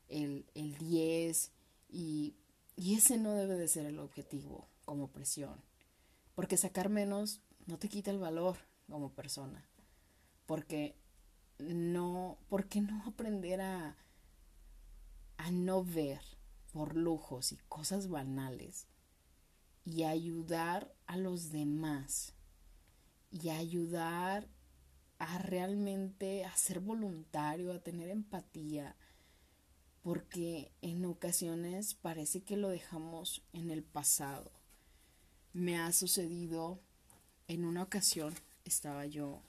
el, 0.09 0.45
el 0.53 0.77
10 0.77 1.51
y, 1.89 2.35
y 2.75 2.95
ese 2.95 3.17
no 3.17 3.33
debe 3.33 3.55
de 3.55 3.67
ser 3.67 3.85
el 3.85 3.99
objetivo 3.99 4.67
como 4.85 5.11
presión. 5.11 5.61
Porque 6.35 6.57
sacar 6.57 6.89
menos 6.89 7.41
no 7.65 7.77
te 7.77 7.89
quita 7.89 8.11
el 8.11 8.19
valor 8.19 8.57
como 8.87 9.13
persona. 9.13 9.67
Porque 10.45 10.95
no, 11.59 12.37
porque 12.49 12.81
no 12.81 13.03
aprender 13.05 13.61
a, 13.61 13.97
a 15.37 15.51
no 15.51 15.83
ver 15.83 16.21
por 16.71 16.95
lujos 16.95 17.51
y 17.51 17.57
cosas 17.67 18.09
banales 18.09 18.87
y 19.85 20.03
ayudar 20.03 20.93
a 21.07 21.17
los 21.17 21.51
demás 21.51 22.33
y 23.31 23.49
ayudar 23.49 24.47
a 25.17 25.37
realmente 25.39 26.45
a 26.45 26.55
ser 26.55 26.79
voluntario, 26.79 27.73
a 27.73 27.79
tener 27.79 28.09
empatía, 28.09 28.95
porque 30.03 30.71
en 30.81 31.05
ocasiones 31.05 31.93
parece 31.93 32.41
que 32.41 32.57
lo 32.57 32.69
dejamos 32.69 33.43
en 33.53 33.69
el 33.71 33.83
pasado. 33.83 34.51
Me 35.53 35.77
ha 35.77 35.91
sucedido 35.91 36.79
en 37.47 37.65
una 37.65 37.83
ocasión, 37.83 38.33
estaba 38.65 39.05
yo 39.05 39.41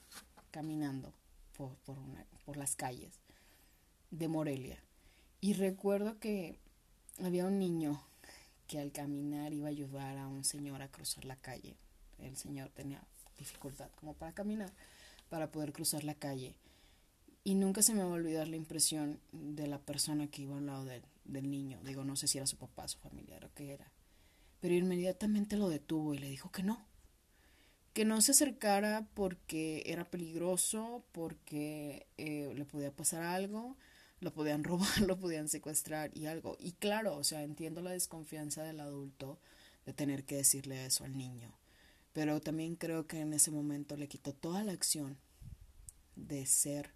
caminando 0.50 1.12
por, 1.56 1.76
por, 1.78 1.96
por 2.44 2.56
las 2.56 2.74
calles 2.74 3.20
de 4.10 4.28
Morelia 4.28 4.82
y 5.40 5.54
recuerdo 5.54 6.18
que 6.18 6.58
había 7.22 7.46
un 7.46 7.58
niño 7.58 8.02
que 8.66 8.78
al 8.78 8.92
caminar 8.92 9.52
iba 9.52 9.66
a 9.66 9.70
ayudar 9.70 10.18
a 10.18 10.28
un 10.28 10.44
señor 10.44 10.82
a 10.82 10.88
cruzar 10.88 11.24
la 11.24 11.36
calle. 11.36 11.76
El 12.18 12.36
señor 12.36 12.70
tenía 12.70 13.02
dificultad 13.38 13.90
como 13.96 14.14
para 14.14 14.32
caminar, 14.32 14.72
para 15.28 15.50
poder 15.50 15.72
cruzar 15.72 16.04
la 16.04 16.14
calle. 16.14 16.54
Y 17.50 17.56
nunca 17.56 17.82
se 17.82 17.94
me 17.94 18.04
va 18.04 18.10
a 18.10 18.14
olvidar 18.14 18.46
la 18.46 18.54
impresión 18.54 19.18
de 19.32 19.66
la 19.66 19.80
persona 19.80 20.28
que 20.28 20.42
iba 20.42 20.56
al 20.56 20.66
lado 20.66 20.84
del 20.84 21.50
niño. 21.50 21.80
Digo, 21.82 22.04
no 22.04 22.14
sé 22.14 22.28
si 22.28 22.38
era 22.38 22.46
su 22.46 22.56
papá, 22.56 22.86
su 22.86 22.96
familiar 22.98 23.44
o 23.44 23.52
qué 23.54 23.72
era. 23.72 23.90
Pero 24.60 24.76
inmediatamente 24.76 25.56
lo 25.56 25.68
detuvo 25.68 26.14
y 26.14 26.18
le 26.18 26.30
dijo 26.30 26.52
que 26.52 26.62
no. 26.62 26.86
Que 27.92 28.04
no 28.04 28.20
se 28.20 28.30
acercara 28.30 29.08
porque 29.14 29.82
era 29.84 30.04
peligroso, 30.04 31.02
porque 31.10 32.06
eh, 32.18 32.52
le 32.54 32.64
podía 32.64 32.92
pasar 32.92 33.24
algo 33.24 33.76
lo 34.20 34.32
podían 34.32 34.62
robar, 34.64 35.00
lo 35.00 35.18
podían 35.18 35.48
secuestrar 35.48 36.16
y 36.16 36.26
algo. 36.26 36.56
Y 36.60 36.74
claro, 36.74 37.16
o 37.16 37.24
sea, 37.24 37.42
entiendo 37.42 37.80
la 37.80 37.90
desconfianza 37.90 38.62
del 38.62 38.78
adulto 38.78 39.40
de 39.86 39.92
tener 39.92 40.24
que 40.24 40.36
decirle 40.36 40.86
eso 40.86 41.02
al 41.02 41.16
niño. 41.16 41.52
Pero 42.12 42.40
también 42.40 42.76
creo 42.76 43.08
que 43.08 43.18
en 43.18 43.32
ese 43.32 43.50
momento 43.50 43.96
le 43.96 44.06
quitó 44.06 44.32
toda 44.32 44.62
la 44.62 44.70
acción 44.70 45.18
de 46.14 46.46
ser 46.46 46.92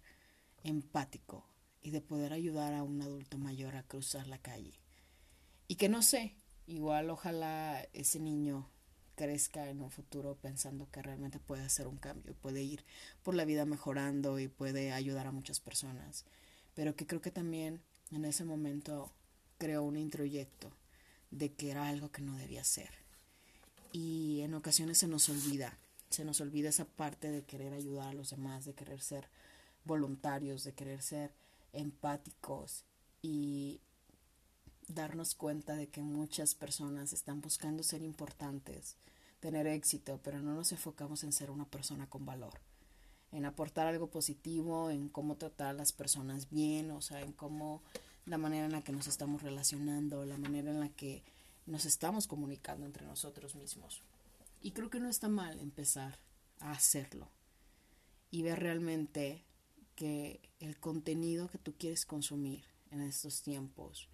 empático 0.65 1.47
y 1.81 1.91
de 1.91 2.01
poder 2.01 2.33
ayudar 2.33 2.73
a 2.73 2.83
un 2.83 3.01
adulto 3.01 3.37
mayor 3.37 3.75
a 3.75 3.83
cruzar 3.83 4.27
la 4.27 4.39
calle. 4.39 4.79
Y 5.67 5.75
que 5.75 5.89
no 5.89 6.01
sé, 6.01 6.35
igual 6.67 7.09
ojalá 7.09 7.87
ese 7.93 8.19
niño 8.19 8.69
crezca 9.15 9.69
en 9.69 9.81
un 9.81 9.91
futuro 9.91 10.35
pensando 10.35 10.89
que 10.91 11.01
realmente 11.01 11.39
puede 11.39 11.63
hacer 11.63 11.87
un 11.87 11.97
cambio, 11.97 12.35
puede 12.35 12.61
ir 12.61 12.83
por 13.23 13.33
la 13.33 13.45
vida 13.45 13.65
mejorando 13.65 14.39
y 14.39 14.49
puede 14.49 14.91
ayudar 14.91 15.27
a 15.27 15.31
muchas 15.31 15.59
personas 15.61 16.25
pero 16.75 16.95
que 16.95 17.07
creo 17.07 17.21
que 17.21 17.31
también 17.31 17.81
en 18.11 18.25
ese 18.25 18.43
momento 18.45 19.11
creó 19.57 19.81
un 19.83 19.97
introyecto 19.97 20.71
de 21.31 21.53
que 21.53 21.71
era 21.71 21.87
algo 21.87 22.11
que 22.11 22.21
no 22.21 22.37
debía 22.37 22.63
ser. 22.63 22.91
Y 23.91 24.41
en 24.41 24.53
ocasiones 24.53 24.99
se 24.99 25.07
nos 25.07 25.29
olvida, 25.29 25.79
se 26.09 26.25
nos 26.25 26.41
olvida 26.41 26.69
esa 26.69 26.85
parte 26.85 27.31
de 27.31 27.43
querer 27.43 27.73
ayudar 27.73 28.09
a 28.09 28.13
los 28.13 28.29
demás, 28.29 28.65
de 28.65 28.73
querer 28.73 29.01
ser 29.01 29.29
voluntarios, 29.85 30.63
de 30.63 30.73
querer 30.73 31.01
ser 31.01 31.33
empáticos 31.73 32.83
y 33.21 33.79
darnos 34.87 35.35
cuenta 35.35 35.75
de 35.75 35.87
que 35.87 36.01
muchas 36.01 36.55
personas 36.55 37.13
están 37.13 37.41
buscando 37.41 37.83
ser 37.83 38.01
importantes, 38.01 38.97
tener 39.39 39.67
éxito, 39.67 40.19
pero 40.23 40.41
no 40.41 40.53
nos 40.53 40.71
enfocamos 40.71 41.23
en 41.23 41.31
ser 41.31 41.49
una 41.49 41.65
persona 41.65 42.07
con 42.07 42.25
valor 42.25 42.59
en 43.35 43.45
aportar 43.45 43.87
algo 43.87 44.07
positivo, 44.07 44.89
en 44.89 45.09
cómo 45.09 45.35
tratar 45.35 45.67
a 45.67 45.73
las 45.73 45.91
personas 45.91 46.49
bien, 46.49 46.91
o 46.91 47.01
sea, 47.01 47.21
en 47.21 47.33
cómo 47.33 47.83
la 48.25 48.37
manera 48.37 48.65
en 48.65 48.71
la 48.71 48.81
que 48.81 48.93
nos 48.93 49.07
estamos 49.07 49.41
relacionando, 49.41 50.25
la 50.25 50.37
manera 50.37 50.71
en 50.71 50.79
la 50.79 50.89
que 50.89 51.21
nos 51.65 51.85
estamos 51.85 52.27
comunicando 52.27 52.85
entre 52.85 53.05
nosotros 53.05 53.55
mismos. 53.55 54.03
Y 54.61 54.71
creo 54.71 54.89
que 54.89 55.01
no 55.01 55.09
está 55.09 55.27
mal 55.27 55.59
empezar 55.59 56.17
a 56.59 56.71
hacerlo 56.71 57.29
y 58.31 58.41
ver 58.41 58.59
realmente 58.59 59.43
que 59.95 60.41
el 60.59 60.77
contenido 60.79 61.49
que 61.49 61.57
tú 61.57 61.73
quieres 61.77 62.05
consumir 62.05 62.65
en 62.91 63.01
estos 63.01 63.41
tiempos, 63.41 64.09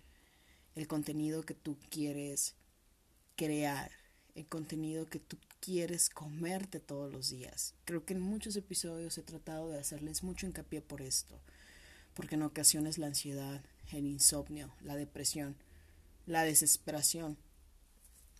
el 0.75 0.87
contenido 0.87 1.43
que 1.43 1.53
tú 1.53 1.77
quieres 1.89 2.55
crear, 3.35 3.91
el 4.35 4.45
contenido 4.47 5.07
que 5.07 5.19
tú 5.19 5.37
quieres 5.59 6.09
comerte 6.09 6.79
todos 6.79 7.11
los 7.11 7.29
días. 7.29 7.75
Creo 7.85 8.05
que 8.05 8.13
en 8.13 8.21
muchos 8.21 8.55
episodios 8.55 9.17
he 9.17 9.23
tratado 9.23 9.69
de 9.69 9.79
hacerles 9.79 10.23
mucho 10.23 10.45
hincapié 10.45 10.81
por 10.81 11.01
esto, 11.01 11.39
porque 12.13 12.35
en 12.35 12.43
ocasiones 12.43 12.97
la 12.97 13.07
ansiedad, 13.07 13.63
el 13.91 14.05
insomnio, 14.05 14.73
la 14.81 14.95
depresión, 14.95 15.55
la 16.25 16.43
desesperación, 16.43 17.37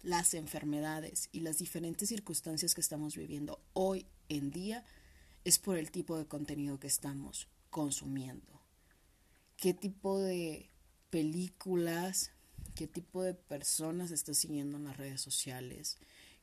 las 0.04 0.34
enfermedades 0.34 1.30
y 1.32 1.41
las 1.41 1.58
diferentes 1.58 2.10
circunstancias 2.10 2.73
que 2.73 2.82
estamos 2.82 3.15
viviendo 3.15 3.60
hoy 3.73 4.06
en 4.30 4.51
día 4.51 4.84
es 5.43 5.58
por 5.58 5.77
el 5.77 5.91
tipo 5.91 6.17
de 6.17 6.27
contenido 6.27 6.80
que 6.80 6.88
estamos 6.88 7.47
consumiendo. 7.69 8.62
¿Qué 9.58 9.73
tipo 9.73 10.19
de 10.19 10.69
películas, 11.10 12.32
qué 12.75 12.88
tipo 12.88 13.23
de 13.23 13.34
personas 13.34 14.12
estás 14.12 14.38
siguiendo 14.38 14.77
en 14.77 14.86
las 14.86 14.97
redes 14.97 15.21
sociales? 15.21 15.97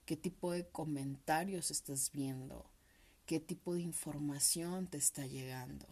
¿Qué 0.05 0.17
tipo 0.17 0.53
de 0.53 0.67
comentarios 0.67 1.71
estás 1.71 2.11
viendo? 2.13 2.71
¿Qué 3.27 3.41
tipo 3.41 3.75
de 3.75 3.83
información 3.83 4.89
te 4.89 4.97
está 4.97 5.27
llegando? 5.27 5.87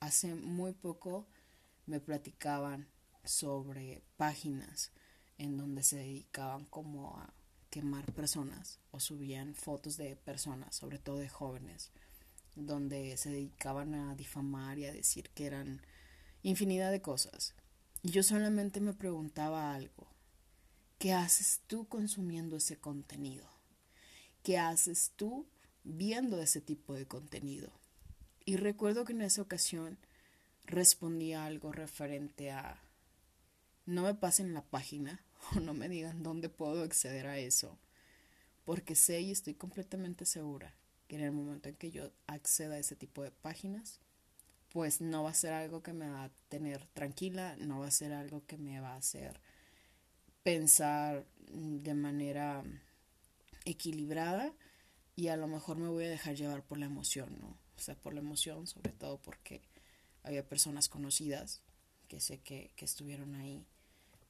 Hace 0.00 0.34
muy 0.34 0.72
poco 0.72 1.26
me 1.86 2.00
platicaban 2.00 2.86
sobre 3.24 4.02
páginas 4.16 4.90
en 5.38 5.56
donde 5.56 5.82
se 5.82 5.96
dedicaban 5.96 6.64
como 6.66 7.16
a 7.16 7.32
quemar 7.70 8.12
personas 8.12 8.78
o 8.90 9.00
subían 9.00 9.54
fotos 9.54 9.96
de 9.96 10.16
personas, 10.16 10.74
sobre 10.74 10.98
todo 10.98 11.18
de 11.18 11.28
jóvenes, 11.28 11.92
donde 12.56 13.16
se 13.18 13.30
dedicaban 13.30 13.94
a 13.94 14.14
difamar 14.14 14.78
y 14.78 14.86
a 14.86 14.92
decir 14.92 15.30
que 15.30 15.46
eran 15.46 15.82
infinidad 16.42 16.90
de 16.90 17.02
cosas. 17.02 17.54
Y 18.02 18.10
yo 18.10 18.22
solamente 18.22 18.80
me 18.80 18.94
preguntaba 18.94 19.74
algo. 19.74 20.08
¿Qué 20.98 21.12
haces 21.12 21.60
tú 21.66 21.86
consumiendo 21.86 22.56
ese 22.56 22.78
contenido? 22.78 23.46
¿Qué 24.42 24.58
haces 24.58 25.12
tú 25.16 25.46
viendo 25.84 26.40
ese 26.40 26.60
tipo 26.60 26.94
de 26.94 27.06
contenido? 27.06 27.70
Y 28.44 28.56
recuerdo 28.56 29.04
que 29.04 29.12
en 29.12 29.22
esa 29.22 29.42
ocasión 29.42 29.98
respondí 30.64 31.34
algo 31.34 31.72
referente 31.72 32.50
a 32.50 32.80
no 33.84 34.02
me 34.02 34.14
pasen 34.14 34.54
la 34.54 34.64
página 34.64 35.20
o 35.54 35.60
no 35.60 35.74
me 35.74 35.88
digan 35.88 36.22
dónde 36.22 36.48
puedo 36.48 36.82
acceder 36.82 37.26
a 37.26 37.38
eso, 37.38 37.78
porque 38.64 38.96
sé 38.96 39.20
y 39.20 39.30
estoy 39.30 39.54
completamente 39.54 40.24
segura 40.24 40.74
que 41.06 41.16
en 41.16 41.22
el 41.22 41.32
momento 41.32 41.68
en 41.68 41.76
que 41.76 41.90
yo 41.90 42.10
acceda 42.26 42.74
a 42.74 42.78
ese 42.78 42.96
tipo 42.96 43.22
de 43.22 43.30
páginas, 43.30 44.00
pues 44.70 45.00
no 45.00 45.22
va 45.22 45.30
a 45.30 45.34
ser 45.34 45.52
algo 45.52 45.82
que 45.82 45.92
me 45.92 46.08
va 46.08 46.24
a 46.24 46.30
tener 46.48 46.86
tranquila, 46.88 47.56
no 47.56 47.80
va 47.80 47.86
a 47.86 47.90
ser 47.90 48.12
algo 48.12 48.44
que 48.46 48.58
me 48.58 48.80
va 48.80 48.92
a 48.94 48.96
hacer 48.96 49.40
pensar 50.42 51.26
de 51.48 51.94
manera 51.94 52.62
equilibrada 53.64 54.52
y 55.14 55.28
a 55.28 55.36
lo 55.36 55.48
mejor 55.48 55.78
me 55.78 55.88
voy 55.88 56.04
a 56.04 56.10
dejar 56.10 56.36
llevar 56.36 56.62
por 56.62 56.78
la 56.78 56.86
emoción, 56.86 57.38
¿no? 57.40 57.58
O 57.76 57.80
sea, 57.80 57.94
por 57.94 58.14
la 58.14 58.20
emoción, 58.20 58.66
sobre 58.66 58.92
todo 58.92 59.18
porque 59.18 59.62
había 60.22 60.46
personas 60.46 60.88
conocidas 60.88 61.62
que 62.08 62.20
sé 62.20 62.38
que, 62.38 62.70
que 62.76 62.84
estuvieron 62.84 63.34
ahí 63.34 63.66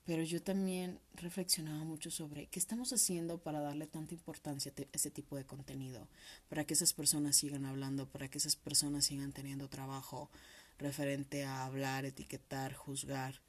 pero 0.06 0.22
yo 0.22 0.40
también 0.40 1.00
reflexionaba 1.14 1.82
mucho 1.82 2.12
sobre 2.12 2.46
qué 2.46 2.60
estamos 2.60 2.92
haciendo 2.92 3.38
para 3.38 3.60
darle 3.60 3.88
tanta 3.88 4.14
importancia 4.14 4.72
a 4.76 4.82
ese 4.92 5.10
tipo 5.10 5.36
de 5.36 5.44
contenido, 5.44 6.06
para 6.48 6.64
que 6.64 6.74
esas 6.74 6.92
personas 6.92 7.34
sigan 7.34 7.66
hablando, 7.66 8.08
para 8.08 8.28
que 8.28 8.38
esas 8.38 8.54
personas 8.54 9.04
sigan 9.06 9.32
teniendo 9.32 9.68
trabajo 9.68 10.30
referente 10.78 11.44
a 11.44 11.64
hablar, 11.64 12.04
etiquetar, 12.04 12.72
juzgar, 12.72 13.42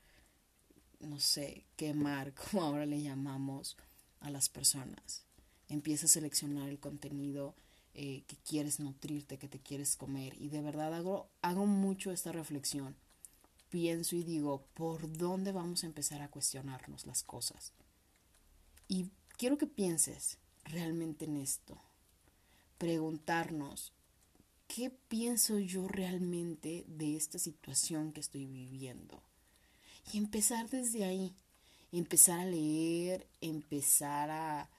no 1.00 1.20
sé, 1.20 1.65
quemar, 1.76 2.34
como 2.52 2.63
ahora 2.63 2.88
le 2.88 3.04
llamamos 3.04 3.78
a 4.20 4.32
las 4.32 4.50
personas. 4.50 5.26
Empieza 5.70 6.08
a 6.08 6.10
seleccionar 6.10 6.70
el 6.70 6.80
contenido 6.80 7.54
eh, 7.93 8.24
que 8.26 8.38
quieres 8.38 8.80
nutrirte, 8.80 9.38
que 9.38 9.48
te 9.48 9.60
quieres 9.60 9.96
comer. 9.96 10.34
Y 10.41 10.50
de 10.50 10.62
verdad 10.62 10.91
hago, 10.96 11.30
hago 11.43 11.67
mucho 11.67 12.12
esta 12.12 12.32
reflexión 12.32 12.96
pienso 13.70 14.16
y 14.16 14.24
digo, 14.24 14.66
¿por 14.74 15.12
dónde 15.18 15.52
vamos 15.52 15.84
a 15.84 15.88
empezar 15.88 16.22
a 16.22 16.30
cuestionarnos 16.30 17.06
las 17.06 17.24
cosas? 17.24 17.74
Y 18.88 19.10
quiero 19.38 19.58
que 19.58 19.68
pienses 19.68 20.38
realmente 20.66 21.26
en 21.26 21.38
esto. 21.38 21.82
Preguntarnos, 22.78 23.94
¿qué 24.68 24.90
pienso 24.90 25.60
yo 25.60 25.88
realmente 25.88 26.86
de 26.88 27.16
esta 27.16 27.40
situación 27.40 28.14
que 28.14 28.22
estoy 28.22 28.46
viviendo? 28.46 29.22
Y 30.14 30.18
empezar 30.18 30.70
desde 30.70 31.04
ahí, 31.04 31.36
empezar 31.92 32.40
a 32.40 32.46
leer, 32.46 33.28
empezar 33.42 34.30
a, 34.30 34.70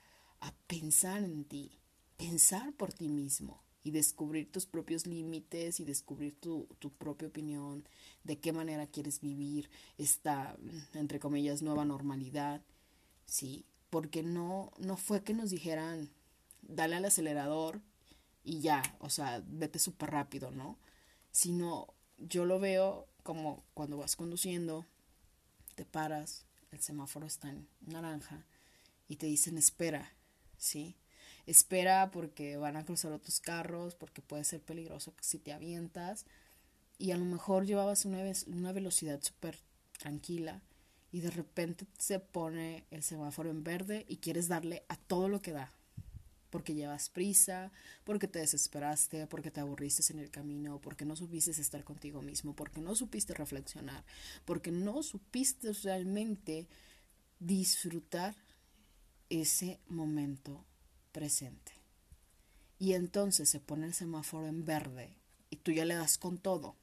a 0.41 0.55
pensar 0.67 1.23
en 1.23 1.45
ti, 1.45 1.71
pensar 2.17 2.73
por 2.73 2.93
ti 2.93 3.09
mismo 3.09 3.68
y 3.85 3.91
descubrir 3.91 4.51
tus 4.51 4.67
propios 4.67 5.07
límites 5.07 5.81
y 5.81 5.85
descubrir 5.85 6.35
tu, 6.39 6.67
tu, 6.79 6.91
propia 6.91 7.29
opinión, 7.29 7.85
de 8.25 8.39
qué 8.39 8.53
manera 8.53 8.87
quieres 8.87 9.21
vivir 9.21 9.71
esta, 9.97 10.57
entre 10.95 11.21
comillas, 11.21 11.63
nueva 11.63 11.85
normalidad, 11.85 12.63
¿sí? 13.27 13.65
Porque 13.91 14.23
no, 14.23 14.73
no 14.79 14.97
fue 14.97 15.23
que 15.23 15.35
nos 15.35 15.51
dijeran, 15.51 16.11
dale 16.63 16.97
al 16.97 17.05
acelerador 17.05 17.81
y 18.45 18.61
ya, 18.61 18.83
o 19.01 19.11
sea, 19.11 19.43
vete 19.47 19.79
súper 19.79 20.11
rápido, 20.11 20.51
¿no? 20.51 20.79
Sino 21.31 21.95
yo 22.19 22.45
lo 22.45 22.59
veo 22.59 23.07
como 23.23 23.63
cuando 23.75 23.99
vas 23.99 24.17
conduciendo, 24.17 24.87
te 25.75 25.85
paras, 25.85 26.45
el 26.73 26.81
semáforo 26.81 27.27
está 27.27 27.49
en 27.49 27.69
naranja 27.87 28.45
y 29.09 29.17
te 29.17 29.27
dicen 29.27 29.57
espera, 29.57 30.13
¿sí? 30.57 30.97
Espera 31.49 32.11
porque 32.11 32.59
van 32.59 32.77
a 32.77 32.85
cruzar 32.85 33.13
otros 33.13 33.41
carros, 33.41 33.95
porque 33.95 34.21
puede 34.21 34.45
ser 34.45 34.61
peligroso 34.61 35.15
si 35.21 35.39
te 35.39 35.53
avientas. 35.53 36.27
Y 36.99 37.13
a 37.13 37.17
lo 37.17 37.25
mejor 37.25 37.65
llevabas 37.65 38.05
una, 38.05 38.19
una 38.49 38.73
velocidad 38.73 39.21
súper 39.23 39.59
tranquila 39.99 40.61
y 41.11 41.21
de 41.21 41.31
repente 41.31 41.87
se 41.99 42.21
pone 42.21 42.85
el 42.91 43.03
semáforo 43.03 43.51
en 43.51 43.65
verde 43.65 44.05
y 44.09 44.19
quieres 44.19 44.49
darle 44.49 44.85
a 44.89 44.97
todo 44.97 45.29
lo 45.29 45.41
que 45.41 45.53
da. 45.53 45.73
Porque 46.51 46.75
llevas 46.75 47.09
prisa, 47.09 47.73
porque 48.05 48.29
te 48.29 48.41
desesperaste, 48.41 49.27
porque 49.27 49.51
te 49.51 49.61
aburriste 49.61 50.13
en 50.13 50.19
el 50.19 50.31
camino, 50.31 50.81
porque 50.81 51.05
no 51.05 51.17
supiste 51.17 51.51
estar 51.51 51.85
contigo 51.85 52.21
mismo, 52.21 52.55
porque 52.55 52.81
no 52.81 52.95
supiste 52.95 53.35
reflexionar, 53.35 54.05
porque 54.45 54.71
no 54.71 55.03
supiste 55.03 55.73
realmente 55.73 56.67
disfrutar 57.39 58.35
ese 59.31 59.79
momento 59.89 60.65
presente. 61.19 61.73
Y 62.79 62.93
entonces 62.93 63.49
se 63.49 63.59
pone 63.59 63.87
el 63.87 63.93
semáforo 63.93 64.47
en 64.47 64.65
verde 64.65 65.17
y 65.51 65.57
tú 65.57 65.73
ya 65.73 65.85
le 65.85 65.95
das 65.95 66.17
con 66.17 66.39
todo. 66.39 66.77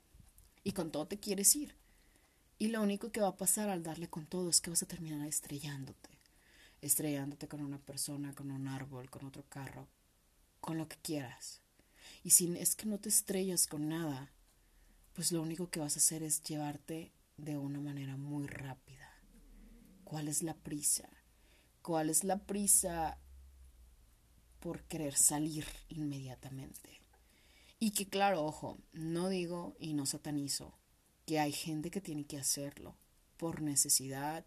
Y 0.61 0.73
con 0.73 0.91
todo 0.91 1.07
te 1.07 1.21
quieres 1.21 1.55
ir. 1.55 1.73
Y 2.59 2.67
lo 2.67 2.81
único 2.81 3.13
que 3.13 3.21
va 3.21 3.29
a 3.29 3.37
pasar 3.37 3.69
al 3.69 3.83
darle 3.83 4.09
con 4.09 4.25
todo 4.25 4.49
es 4.49 4.59
que 4.59 4.69
vas 4.69 4.83
a 4.83 4.87
terminar 4.87 5.25
estrellándote. 5.25 6.09
Estrellándote 6.81 7.47
con 7.47 7.61
una 7.61 7.77
persona, 7.77 8.33
con 8.33 8.51
un 8.51 8.67
árbol, 8.67 9.09
con 9.09 9.23
otro 9.23 9.45
carro, 9.47 9.87
con 10.59 10.77
lo 10.77 10.89
que 10.89 10.97
quieras. 10.97 11.61
Y 12.21 12.31
si 12.31 12.53
es 12.57 12.75
que 12.75 12.87
no 12.87 12.97
te 12.97 13.07
estrellas 13.07 13.67
con 13.67 13.87
nada, 13.87 14.33
pues 15.13 15.31
lo 15.31 15.41
único 15.41 15.69
que 15.69 15.79
vas 15.79 15.95
a 15.95 15.99
hacer 15.99 16.23
es 16.23 16.43
llevarte 16.43 17.13
de 17.37 17.57
una 17.57 17.79
manera 17.79 18.17
muy 18.17 18.47
rápida. 18.47 19.13
¿Cuál 20.03 20.27
es 20.27 20.43
la 20.43 20.55
prisa? 20.55 21.07
¿Cuál 21.81 22.09
es 22.09 22.25
la 22.25 22.39
prisa 22.39 23.17
por 24.65 24.81
querer 24.85 25.13
salir 25.13 25.63
inmediatamente. 25.89 26.99
Y 27.77 27.91
que 27.91 28.07
claro, 28.07 28.43
ojo, 28.43 28.79
no 28.93 29.29
digo 29.29 29.75
y 29.79 29.93
no 29.93 30.07
satanizo 30.07 30.73
que 31.27 31.37
hay 31.37 31.51
gente 31.51 31.91
que 31.91 32.01
tiene 32.01 32.25
que 32.25 32.39
hacerlo 32.39 32.95
por 33.37 33.61
necesidad, 33.61 34.43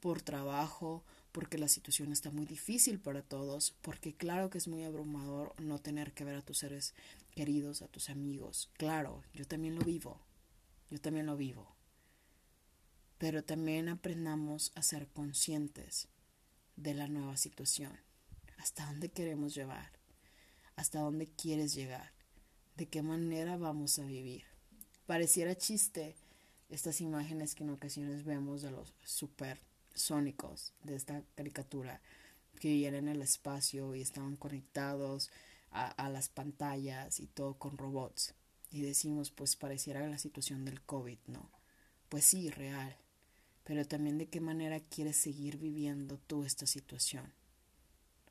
por 0.00 0.20
trabajo, 0.20 1.02
porque 1.32 1.56
la 1.56 1.68
situación 1.68 2.12
está 2.12 2.30
muy 2.30 2.44
difícil 2.44 3.00
para 3.00 3.22
todos, 3.22 3.74
porque 3.80 4.14
claro 4.14 4.50
que 4.50 4.58
es 4.58 4.68
muy 4.68 4.84
abrumador 4.84 5.54
no 5.58 5.78
tener 5.78 6.12
que 6.12 6.24
ver 6.24 6.36
a 6.36 6.42
tus 6.42 6.58
seres 6.58 6.92
queridos, 7.30 7.80
a 7.80 7.88
tus 7.88 8.10
amigos. 8.10 8.68
Claro, 8.74 9.22
yo 9.32 9.46
también 9.46 9.76
lo 9.76 9.84
vivo, 9.86 10.20
yo 10.90 11.00
también 11.00 11.24
lo 11.24 11.38
vivo. 11.38 11.74
Pero 13.16 13.42
también 13.42 13.88
aprendamos 13.88 14.72
a 14.74 14.82
ser 14.82 15.08
conscientes 15.08 16.08
de 16.76 16.92
la 16.92 17.08
nueva 17.08 17.38
situación 17.38 17.98
hasta 18.64 18.86
dónde 18.86 19.10
queremos 19.10 19.54
llevar, 19.54 19.90
hasta 20.74 21.00
dónde 21.00 21.26
quieres 21.26 21.74
llegar, 21.74 22.12
de 22.76 22.86
qué 22.86 23.02
manera 23.02 23.58
vamos 23.58 23.98
a 23.98 24.06
vivir. 24.06 24.44
Pareciera 25.04 25.54
chiste 25.54 26.16
estas 26.70 27.02
imágenes 27.02 27.54
que 27.54 27.62
en 27.62 27.68
ocasiones 27.68 28.24
vemos 28.24 28.62
de 28.62 28.70
los 28.70 28.94
super 29.04 29.60
sónicos 29.92 30.72
de 30.82 30.96
esta 30.96 31.22
caricatura 31.34 32.00
que 32.58 32.68
vivían 32.68 32.94
en 32.94 33.08
el 33.08 33.20
espacio 33.20 33.94
y 33.94 34.00
estaban 34.00 34.34
conectados 34.34 35.30
a, 35.70 35.88
a, 35.88 36.08
las 36.08 36.30
pantallas 36.30 37.20
y 37.20 37.26
todo 37.26 37.58
con 37.58 37.76
robots. 37.76 38.32
Y 38.70 38.80
decimos, 38.80 39.30
pues 39.30 39.56
pareciera 39.56 40.08
la 40.08 40.16
situación 40.16 40.64
del 40.64 40.80
COVID, 40.80 41.18
¿no? 41.26 41.50
Pues 42.08 42.24
sí, 42.24 42.48
real. 42.48 42.96
Pero 43.62 43.84
también 43.84 44.16
de 44.16 44.30
qué 44.30 44.40
manera 44.40 44.80
quieres 44.80 45.18
seguir 45.18 45.58
viviendo 45.58 46.16
tú 46.16 46.44
esta 46.44 46.66
situación. 46.66 47.30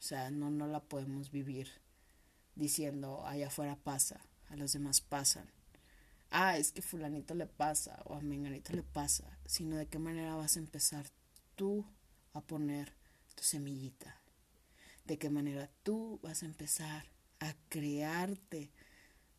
O 0.03 0.05
sea, 0.05 0.31
no, 0.31 0.51
no 0.51 0.67
la 0.67 0.81
podemos 0.81 1.31
vivir 1.31 1.69
diciendo 2.55 3.25
allá 3.25 3.47
afuera 3.47 3.77
pasa, 3.77 4.19
a 4.49 4.57
los 4.57 4.73
demás 4.73 4.99
pasan. 4.99 5.49
Ah, 6.29 6.57
es 6.57 6.73
que 6.73 6.81
fulanito 6.81 7.33
le 7.35 7.45
pasa 7.45 8.01
o 8.03 8.15
a 8.15 8.19
menganito 8.19 8.73
le 8.73 8.83
pasa, 8.83 9.39
sino 9.45 9.77
de 9.77 9.87
qué 9.87 9.99
manera 9.99 10.35
vas 10.35 10.57
a 10.57 10.59
empezar 10.59 11.05
tú 11.55 11.85
a 12.33 12.41
poner 12.41 12.93
tu 13.33 13.43
semillita. 13.43 14.19
De 15.05 15.17
qué 15.17 15.29
manera 15.29 15.71
tú 15.83 16.19
vas 16.21 16.43
a 16.43 16.47
empezar 16.47 17.05
a 17.39 17.55
crearte 17.69 18.73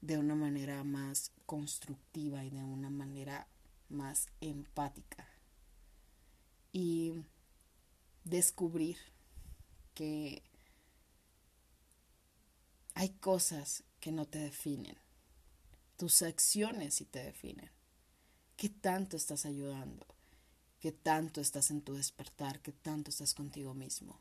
de 0.00 0.16
una 0.16 0.34
manera 0.34 0.82
más 0.82 1.30
constructiva 1.44 2.42
y 2.42 2.48
de 2.48 2.64
una 2.64 2.88
manera 2.88 3.48
más 3.90 4.28
empática. 4.40 5.28
Y 6.72 7.12
descubrir 8.24 8.96
que 9.92 10.42
hay 12.94 13.10
cosas 13.10 13.82
que 14.00 14.12
no 14.12 14.26
te 14.26 14.38
definen. 14.38 14.96
Tus 15.96 16.22
acciones 16.22 16.94
sí 16.94 17.04
te 17.04 17.22
definen. 17.22 17.70
¿Qué 18.56 18.68
tanto 18.68 19.16
estás 19.16 19.46
ayudando? 19.46 20.06
¿Qué 20.80 20.92
tanto 20.92 21.40
estás 21.40 21.70
en 21.70 21.82
tu 21.82 21.94
despertar? 21.94 22.60
¿Qué 22.60 22.72
tanto 22.72 23.10
estás 23.10 23.34
contigo 23.34 23.74
mismo? 23.74 24.18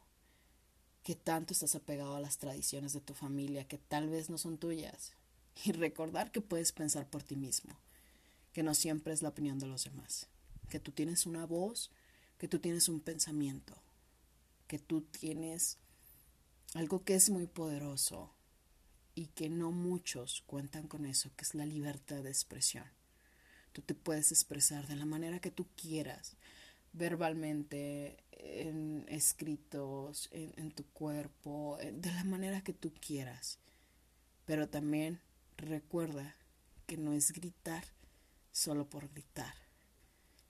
¿Qué 1.03 1.15
tanto 1.15 1.53
estás 1.53 1.75
apegado 1.75 2.15
a 2.15 2.21
las 2.21 2.37
tradiciones 2.37 2.93
de 2.93 3.01
tu 3.01 3.13
familia 3.13 3.67
que 3.67 3.77
tal 3.77 4.09
vez 4.09 4.29
no 4.29 4.37
son 4.37 4.57
tuyas? 4.57 5.13
Y 5.65 5.71
recordar 5.71 6.31
que 6.31 6.41
puedes 6.41 6.71
pensar 6.71 7.07
por 7.07 7.21
ti 7.21 7.35
mismo, 7.35 7.77
que 8.53 8.63
no 8.63 8.73
siempre 8.73 9.13
es 9.13 9.21
la 9.21 9.29
opinión 9.29 9.59
de 9.59 9.67
los 9.67 9.83
demás, 9.83 10.27
que 10.69 10.79
tú 10.79 10.91
tienes 10.91 11.27
una 11.27 11.45
voz, 11.45 11.91
que 12.39 12.47
tú 12.47 12.57
tienes 12.57 12.89
un 12.89 13.01
pensamiento, 13.01 13.75
que 14.67 14.79
tú 14.79 15.01
tienes 15.01 15.77
algo 16.73 17.03
que 17.03 17.13
es 17.13 17.29
muy 17.29 17.45
poderoso, 17.45 18.33
y 19.15 19.27
que 19.27 19.49
no 19.49 19.71
muchos 19.71 20.43
cuentan 20.45 20.87
con 20.87 21.05
eso, 21.05 21.31
que 21.35 21.43
es 21.43 21.53
la 21.55 21.65
libertad 21.65 22.23
de 22.23 22.29
expresión. 22.29 22.85
Tú 23.71 23.81
te 23.81 23.95
puedes 23.95 24.31
expresar 24.31 24.87
de 24.87 24.95
la 24.95 25.05
manera 25.05 25.39
que 25.39 25.51
tú 25.51 25.67
quieras, 25.75 26.35
verbalmente, 26.93 28.17
en 28.31 29.05
escritos, 29.07 30.29
en, 30.31 30.71
tu 30.71 30.85
cuerpo, 30.85 31.77
de 31.81 32.11
la 32.11 32.23
manera 32.23 32.61
que 32.61 32.73
tú 32.73 32.93
quieras. 32.93 33.57
Pero 34.45 34.69
también 34.69 35.21
recuerda 35.57 36.35
que 36.85 36.97
no 36.97 37.13
es 37.13 37.31
gritar 37.31 37.83
solo 38.51 38.89
por 38.89 39.09
gritar, 39.09 39.55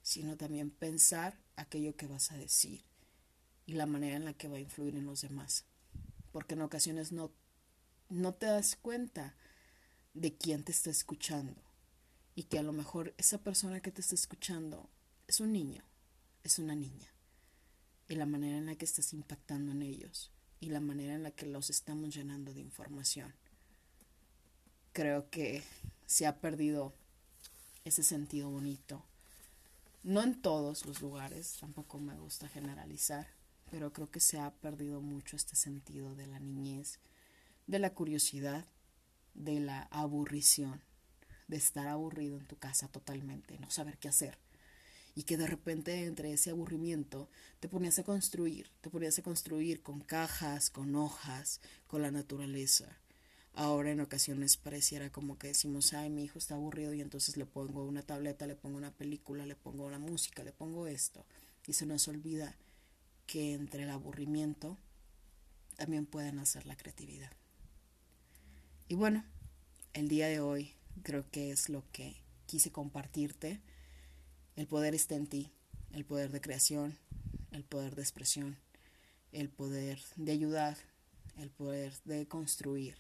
sino 0.01 0.35
también 0.35 0.69
pensar 0.69 1.37
aquello 1.55 1.95
que 1.95 2.07
vas 2.07 2.31
a 2.31 2.37
decir 2.37 2.83
y 3.65 3.73
la 3.73 3.85
manera 3.85 4.17
en 4.17 4.25
la 4.25 4.33
que 4.33 4.47
va 4.47 4.57
a 4.57 4.61
influir 4.61 4.95
en 4.95 5.05
los 5.05 5.21
demás. 5.21 5.65
Porque 6.31 6.55
en 6.55 6.61
ocasiones 6.61 7.11
no 7.11 7.31
no 8.13 8.33
te 8.33 8.45
das 8.45 8.75
cuenta 8.75 9.35
de 10.13 10.35
quién 10.35 10.63
te 10.63 10.71
está 10.71 10.91
escuchando 10.91 11.61
y 12.35 12.43
que 12.43 12.59
a 12.59 12.63
lo 12.63 12.71
mejor 12.71 13.13
esa 13.17 13.39
persona 13.39 13.79
que 13.81 13.91
te 13.91 14.01
está 14.01 14.15
escuchando 14.15 14.87
es 15.27 15.39
un 15.39 15.51
niño, 15.51 15.83
es 16.43 16.59
una 16.59 16.75
niña 16.75 17.11
y 18.07 18.15
la 18.15 18.25
manera 18.25 18.57
en 18.57 18.67
la 18.67 18.75
que 18.75 18.85
estás 18.85 19.13
impactando 19.13 19.71
en 19.71 19.81
ellos 19.81 20.31
y 20.59 20.69
la 20.69 20.79
manera 20.79 21.15
en 21.15 21.23
la 21.23 21.31
que 21.31 21.47
los 21.47 21.69
estamos 21.69 22.13
llenando 22.13 22.53
de 22.53 22.61
información. 22.61 23.33
Creo 24.93 25.29
que 25.31 25.63
se 26.05 26.27
ha 26.27 26.39
perdido 26.39 26.93
ese 27.83 28.03
sentido 28.03 28.49
bonito. 28.49 29.03
No 30.03 30.21
en 30.21 30.39
todos 30.39 30.85
los 30.85 31.01
lugares, 31.01 31.57
tampoco 31.59 31.97
me 31.97 32.17
gusta 32.19 32.47
generalizar, 32.47 33.27
pero 33.71 33.91
creo 33.91 34.11
que 34.11 34.19
se 34.19 34.39
ha 34.39 34.51
perdido 34.51 35.01
mucho 35.01 35.35
este 35.35 35.55
sentido 35.55 36.13
de 36.13 36.27
la 36.27 36.39
niñez, 36.39 36.99
de 37.67 37.79
la 37.79 37.93
curiosidad, 37.93 38.65
de 39.33 39.59
la 39.59 39.83
aburrición, 39.83 40.81
de 41.47 41.57
estar 41.57 41.87
aburrido 41.87 42.37
en 42.37 42.47
tu 42.47 42.57
casa 42.57 42.87
totalmente, 42.87 43.57
no 43.59 43.69
saber 43.71 43.97
qué 43.97 44.09
hacer. 44.09 44.37
Y 45.15 45.23
que 45.23 45.37
de 45.37 45.47
repente 45.47 46.05
entre 46.05 46.33
ese 46.33 46.49
aburrimiento 46.49 47.29
te 47.59 47.69
ponías 47.69 47.99
a 47.99 48.03
construir, 48.03 48.71
te 48.81 48.89
ponías 48.89 49.17
a 49.19 49.21
construir 49.21 49.83
con 49.83 50.01
cajas, 50.01 50.69
con 50.69 50.95
hojas, 50.95 51.61
con 51.87 52.01
la 52.01 52.11
naturaleza. 52.11 52.97
Ahora 53.53 53.91
en 53.91 53.99
ocasiones 53.99 54.57
pareciera 54.57 55.11
como 55.11 55.37
que 55.37 55.47
decimos, 55.47 55.93
ay, 55.93 56.09
mi 56.09 56.23
hijo 56.23 56.39
está 56.39 56.55
aburrido 56.55 56.93
y 56.95 57.01
entonces 57.01 57.37
le 57.37 57.45
pongo 57.45 57.85
una 57.85 58.01
tableta, 58.01 58.47
le 58.47 58.55
pongo 58.55 58.77
una 58.77 58.91
película, 58.91 59.45
le 59.45 59.55
pongo 59.55 59.85
una 59.85 59.99
música, 59.99 60.43
le 60.43 60.51
pongo 60.51 60.87
esto. 60.87 61.27
Y 61.67 61.73
se 61.73 61.85
nos 61.85 62.07
olvida 62.07 62.57
que 63.27 63.53
entre 63.53 63.83
el 63.83 63.91
aburrimiento 63.91 64.79
también 65.75 66.07
puede 66.07 66.31
nacer 66.31 66.65
la 66.65 66.75
creatividad. 66.75 67.31
Y 68.89 68.95
bueno, 68.95 69.23
el 69.93 70.09
día 70.09 70.27
de 70.27 70.41
hoy 70.41 70.73
creo 71.03 71.29
que 71.31 71.51
es 71.51 71.69
lo 71.69 71.83
que 71.91 72.17
quise 72.45 72.71
compartirte. 72.71 73.61
El 74.55 74.67
poder 74.67 74.93
está 74.93 75.15
en 75.15 75.27
ti, 75.27 75.51
el 75.91 76.05
poder 76.05 76.31
de 76.31 76.41
creación, 76.41 76.97
el 77.51 77.63
poder 77.63 77.95
de 77.95 78.01
expresión, 78.01 78.57
el 79.31 79.49
poder 79.49 79.99
de 80.17 80.33
ayudar, 80.33 80.77
el 81.37 81.49
poder 81.49 81.93
de 82.03 82.27
construir, 82.27 82.97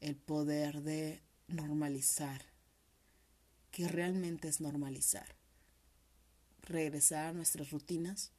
el 0.00 0.14
poder 0.14 0.82
de 0.82 1.22
normalizar, 1.48 2.42
que 3.70 3.88
realmente 3.88 4.48
es 4.48 4.60
normalizar. 4.60 5.36
Regresar 6.60 7.28
a 7.28 7.32
nuestras 7.32 7.70
rutinas, 7.70 8.32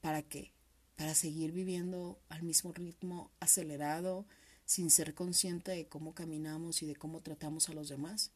¿para 0.00 0.22
qué? 0.22 0.52
Para 0.94 1.14
seguir 1.14 1.50
viviendo 1.50 2.20
al 2.28 2.44
mismo 2.44 2.72
ritmo 2.72 3.32
acelerado, 3.40 4.26
sin 4.68 4.90
ser 4.90 5.14
consciente 5.14 5.70
de 5.70 5.88
cómo 5.88 6.14
caminamos 6.14 6.82
y 6.82 6.86
de 6.86 6.94
cómo 6.94 7.22
tratamos 7.22 7.70
a 7.70 7.72
los 7.72 7.88
demás? 7.88 8.32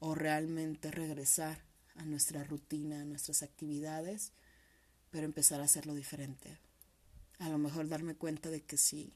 ¿O 0.00 0.16
realmente 0.16 0.90
regresar 0.90 1.62
a 1.94 2.04
nuestra 2.04 2.42
rutina, 2.42 3.02
a 3.02 3.04
nuestras 3.04 3.44
actividades, 3.44 4.32
pero 5.12 5.26
empezar 5.26 5.60
a 5.60 5.64
hacerlo 5.64 5.94
diferente? 5.94 6.58
A 7.38 7.48
lo 7.50 7.58
mejor 7.58 7.88
darme 7.88 8.16
cuenta 8.16 8.50
de 8.50 8.62
que 8.62 8.76
si 8.76 9.12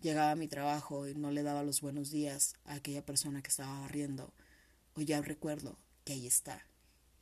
llegaba 0.00 0.30
a 0.30 0.36
mi 0.36 0.48
trabajo 0.48 1.06
y 1.06 1.14
no 1.14 1.30
le 1.30 1.42
daba 1.42 1.62
los 1.62 1.82
buenos 1.82 2.10
días 2.10 2.54
a 2.64 2.76
aquella 2.76 3.04
persona 3.04 3.42
que 3.42 3.50
estaba 3.50 3.80
barriendo, 3.80 4.32
o 4.94 5.02
ya 5.02 5.20
recuerdo 5.20 5.76
que 6.06 6.14
ahí 6.14 6.26
está, 6.26 6.64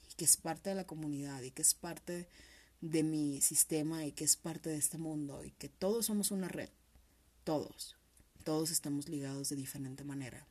y 0.08 0.14
que 0.14 0.24
es 0.24 0.36
parte 0.36 0.70
de 0.70 0.76
la 0.76 0.86
comunidad, 0.86 1.42
y 1.42 1.50
que 1.50 1.62
es 1.62 1.74
parte 1.74 2.28
de 2.80 3.02
mi 3.02 3.40
sistema, 3.40 4.04
y 4.04 4.12
que 4.12 4.22
es 4.22 4.36
parte 4.36 4.70
de 4.70 4.76
este 4.76 4.96
mundo, 4.96 5.42
y 5.44 5.50
que 5.50 5.68
todos 5.68 6.06
somos 6.06 6.30
una 6.30 6.46
red, 6.46 6.70
todos 7.42 7.97
todos 8.48 8.70
estamos 8.70 9.10
ligados 9.10 9.50
de 9.50 9.56
diferente 9.56 10.04
manera. 10.04 10.46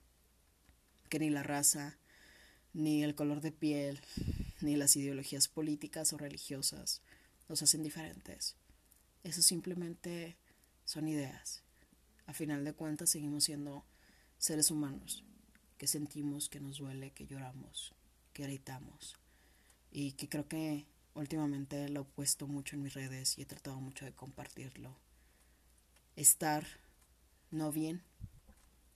Que 1.09 1.17
ni 1.17 1.31
la 1.31 1.41
raza, 1.41 1.97
ni 2.71 3.03
el 3.03 3.15
color 3.15 3.41
de 3.41 3.51
piel, 3.51 3.99
ni 4.61 4.75
las 4.75 4.95
ideologías 4.95 5.47
políticas 5.47 6.13
o 6.13 6.19
religiosas 6.19 7.01
nos 7.49 7.63
hacen 7.63 7.81
diferentes. 7.81 8.55
Eso 9.23 9.41
simplemente 9.41 10.37
son 10.85 11.07
ideas. 11.07 11.63
A 12.27 12.33
final 12.33 12.63
de 12.65 12.73
cuentas 12.73 13.09
seguimos 13.09 13.45
siendo 13.45 13.83
seres 14.37 14.69
humanos 14.69 15.23
que 15.79 15.87
sentimos, 15.87 16.49
que 16.49 16.59
nos 16.59 16.77
duele, 16.77 17.13
que 17.13 17.25
lloramos, 17.25 17.95
que 18.31 18.43
gritamos. 18.43 19.15
Y 19.89 20.11
que 20.11 20.29
creo 20.29 20.47
que 20.47 20.85
últimamente 21.15 21.89
lo 21.89 22.01
he 22.01 22.05
puesto 22.05 22.45
mucho 22.45 22.75
en 22.75 22.83
mis 22.83 22.93
redes 22.93 23.39
y 23.39 23.41
he 23.41 23.45
tratado 23.47 23.81
mucho 23.81 24.05
de 24.05 24.13
compartirlo. 24.13 24.95
Estar 26.15 26.63
no 27.51 27.71
bien, 27.71 28.03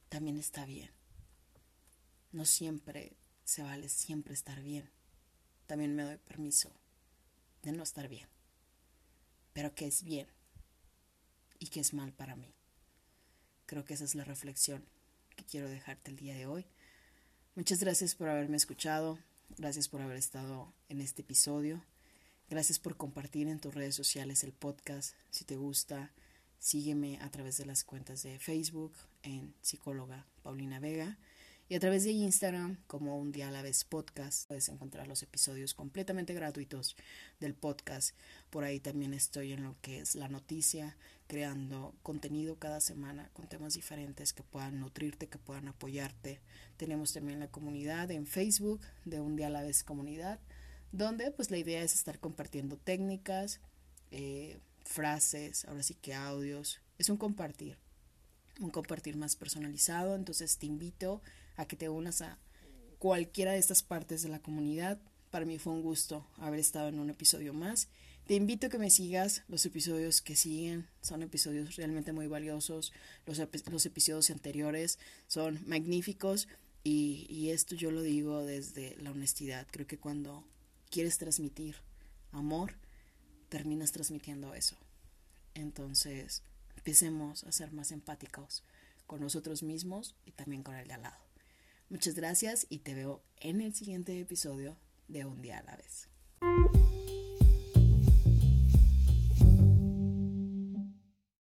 también 0.10 0.38
está 0.38 0.66
bien. 0.66 0.92
No 2.32 2.46
siempre 2.46 3.16
se 3.44 3.64
vale 3.64 3.90
siempre 3.90 4.34
estar 4.34 4.62
bien. 4.62 4.90
También 5.68 5.96
me 5.96 6.04
doy 6.04 6.18
permiso 6.18 6.72
de 7.64 7.72
no 7.72 7.84
estar 7.84 8.08
bien. 8.08 8.28
Pero 9.54 9.74
que 9.76 9.88
es 9.88 10.04
bien 10.04 10.28
y 11.60 11.68
que 11.68 11.80
es 11.80 11.94
mal 11.94 12.14
para 12.14 12.36
mí. 12.36 12.54
Creo 13.66 13.86
que 13.86 13.94
esa 13.94 14.04
es 14.04 14.16
la 14.16 14.24
reflexión 14.24 14.86
que 15.36 15.46
quiero 15.46 15.70
dejarte 15.70 16.12
el 16.12 16.18
día 16.18 16.34
de 16.34 16.46
hoy. 16.46 16.66
Muchas 17.56 17.80
gracias 17.80 18.16
por 18.16 18.30
haberme 18.30 18.58
escuchado. 18.58 19.20
Gracias 19.58 19.90
por 19.90 20.02
haber 20.02 20.18
estado 20.18 20.74
en 20.90 21.02
este 21.02 21.22
episodio. 21.22 21.84
Gracias 22.50 22.80
por 22.80 22.98
compartir 22.98 23.48
en 23.48 23.60
tus 23.60 23.74
redes 23.74 23.96
sociales 23.96 24.44
el 24.44 24.54
podcast. 24.54 25.16
Si 25.30 25.46
te 25.46 25.56
gusta, 25.56 26.12
Sígueme 26.62 27.18
a 27.22 27.32
través 27.32 27.58
de 27.58 27.66
las 27.66 27.84
cuentas 27.84 28.22
de 28.22 28.38
Facebook 28.38 28.94
en 29.24 29.56
psicóloga 29.64 30.28
Paulina 30.44 30.80
Vega 30.80 31.18
y 31.68 31.74
a 31.74 31.80
través 31.80 32.04
de 32.04 32.12
Instagram 32.12 32.78
como 32.86 33.18
un 33.18 33.32
día 33.32 33.48
a 33.48 33.52
la 33.52 33.64
vez 33.64 33.84
podcast 33.84 34.48
puedes 34.48 34.70
encontrar 34.70 35.08
los 35.08 35.24
episodios 35.24 35.74
completamente 35.74 36.36
gratuitos 36.36 36.96
del 37.40 37.56
podcast. 37.56 38.16
Por 38.52 38.64
ahí 38.64 38.80
también 38.80 39.16
estoy 39.16 39.54
en 39.54 39.64
lo 39.64 39.76
que 39.82 40.02
es 40.02 40.14
la 40.14 40.28
noticia, 40.28 40.98
creando 41.26 41.96
contenido 42.04 42.60
cada 42.60 42.80
semana 42.80 43.32
con 43.34 43.48
temas 43.48 43.74
diferentes 43.74 44.32
que 44.32 44.44
puedan 44.44 44.80
nutrirte, 44.80 45.30
que 45.30 45.40
puedan 45.40 45.68
apoyarte. 45.68 46.42
Tenemos 46.78 47.12
también 47.12 47.40
la 47.40 47.50
comunidad 47.50 48.12
en 48.12 48.28
Facebook 48.28 48.82
de 49.06 49.20
un 49.20 49.36
día 49.36 49.48
a 49.48 49.50
la 49.50 49.64
vez 49.64 49.84
comunidad, 49.84 50.40
donde 50.92 51.32
pues 51.32 51.50
la 51.50 51.58
idea 51.58 51.82
es 51.82 51.96
estar 51.96 52.20
compartiendo 52.20 52.78
técnicas, 52.78 53.62
eh, 54.12 54.60
frases, 54.86 55.66
ahora 55.66 55.84
sí 55.84 55.96
que 55.96 56.14
audios. 56.14 56.80
Es 56.98 57.10
un 57.10 57.18
compartir, 57.18 57.78
un 58.60 58.70
compartir 58.70 59.16
más 59.16 59.36
personalizado. 59.36 60.16
Entonces 60.16 60.58
te 60.58 60.66
invito 60.66 61.22
a 61.56 61.66
que 61.66 61.76
te 61.76 61.90
unas 61.90 62.22
a 62.22 62.38
cualquiera 63.00 63.54
de 63.54 63.60
estas 63.60 63.84
partes 63.84 64.22
de 64.22 64.30
la 64.30 64.40
comunidad. 64.40 65.00
Para 65.30 65.46
mí 65.46 65.58
fue 65.58 65.74
un 65.74 65.82
gusto 65.82 66.28
haber 66.38 66.60
estado 66.60 66.90
en 66.90 67.00
un 67.00 67.10
episodio 67.10 67.54
más. 67.54 67.88
Te 68.28 68.36
invito 68.36 68.68
a 68.68 68.70
que 68.70 68.78
me 68.78 68.90
sigas. 68.90 69.44
Los 69.48 69.66
episodios 69.66 70.22
que 70.22 70.36
siguen 70.36 70.88
son 71.02 71.24
episodios 71.24 71.76
realmente 71.76 72.14
muy 72.14 72.28
valiosos. 72.28 72.94
Los, 73.26 73.40
los 73.40 73.86
episodios 73.86 74.30
anteriores 74.30 75.00
son 75.28 75.60
magníficos. 75.66 76.48
Y, 76.84 77.28
y 77.30 77.50
esto 77.50 77.76
yo 77.76 77.92
lo 77.92 78.02
digo 78.02 78.44
desde 78.44 78.96
la 78.98 79.12
honestidad. 79.12 79.68
Creo 79.72 79.88
que 79.88 79.98
cuando 79.98 80.44
quieres 80.90 81.18
transmitir 81.18 81.76
amor, 82.32 82.76
terminas 83.52 83.92
transmitiendo 83.92 84.54
eso. 84.54 84.78
Entonces, 85.54 86.42
empecemos 86.78 87.44
a 87.44 87.52
ser 87.52 87.74
más 87.74 87.92
empáticos 87.92 88.64
con 89.06 89.20
nosotros 89.20 89.62
mismos 89.62 90.16
y 90.26 90.32
también 90.32 90.64
con 90.64 90.76
el 90.76 90.88
de 90.88 90.94
al 90.94 91.02
lado. 91.02 91.22
Muchas 91.90 92.16
gracias 92.16 92.66
y 92.70 92.80
te 92.80 92.96
veo 92.96 93.22
en 93.42 93.60
el 93.60 93.76
siguiente 93.76 94.18
episodio 94.18 94.78
de 95.10 95.26
Un 95.26 95.42
día 95.42 95.58
a 95.58 95.64
la 95.64 95.76
vez. 95.76 96.08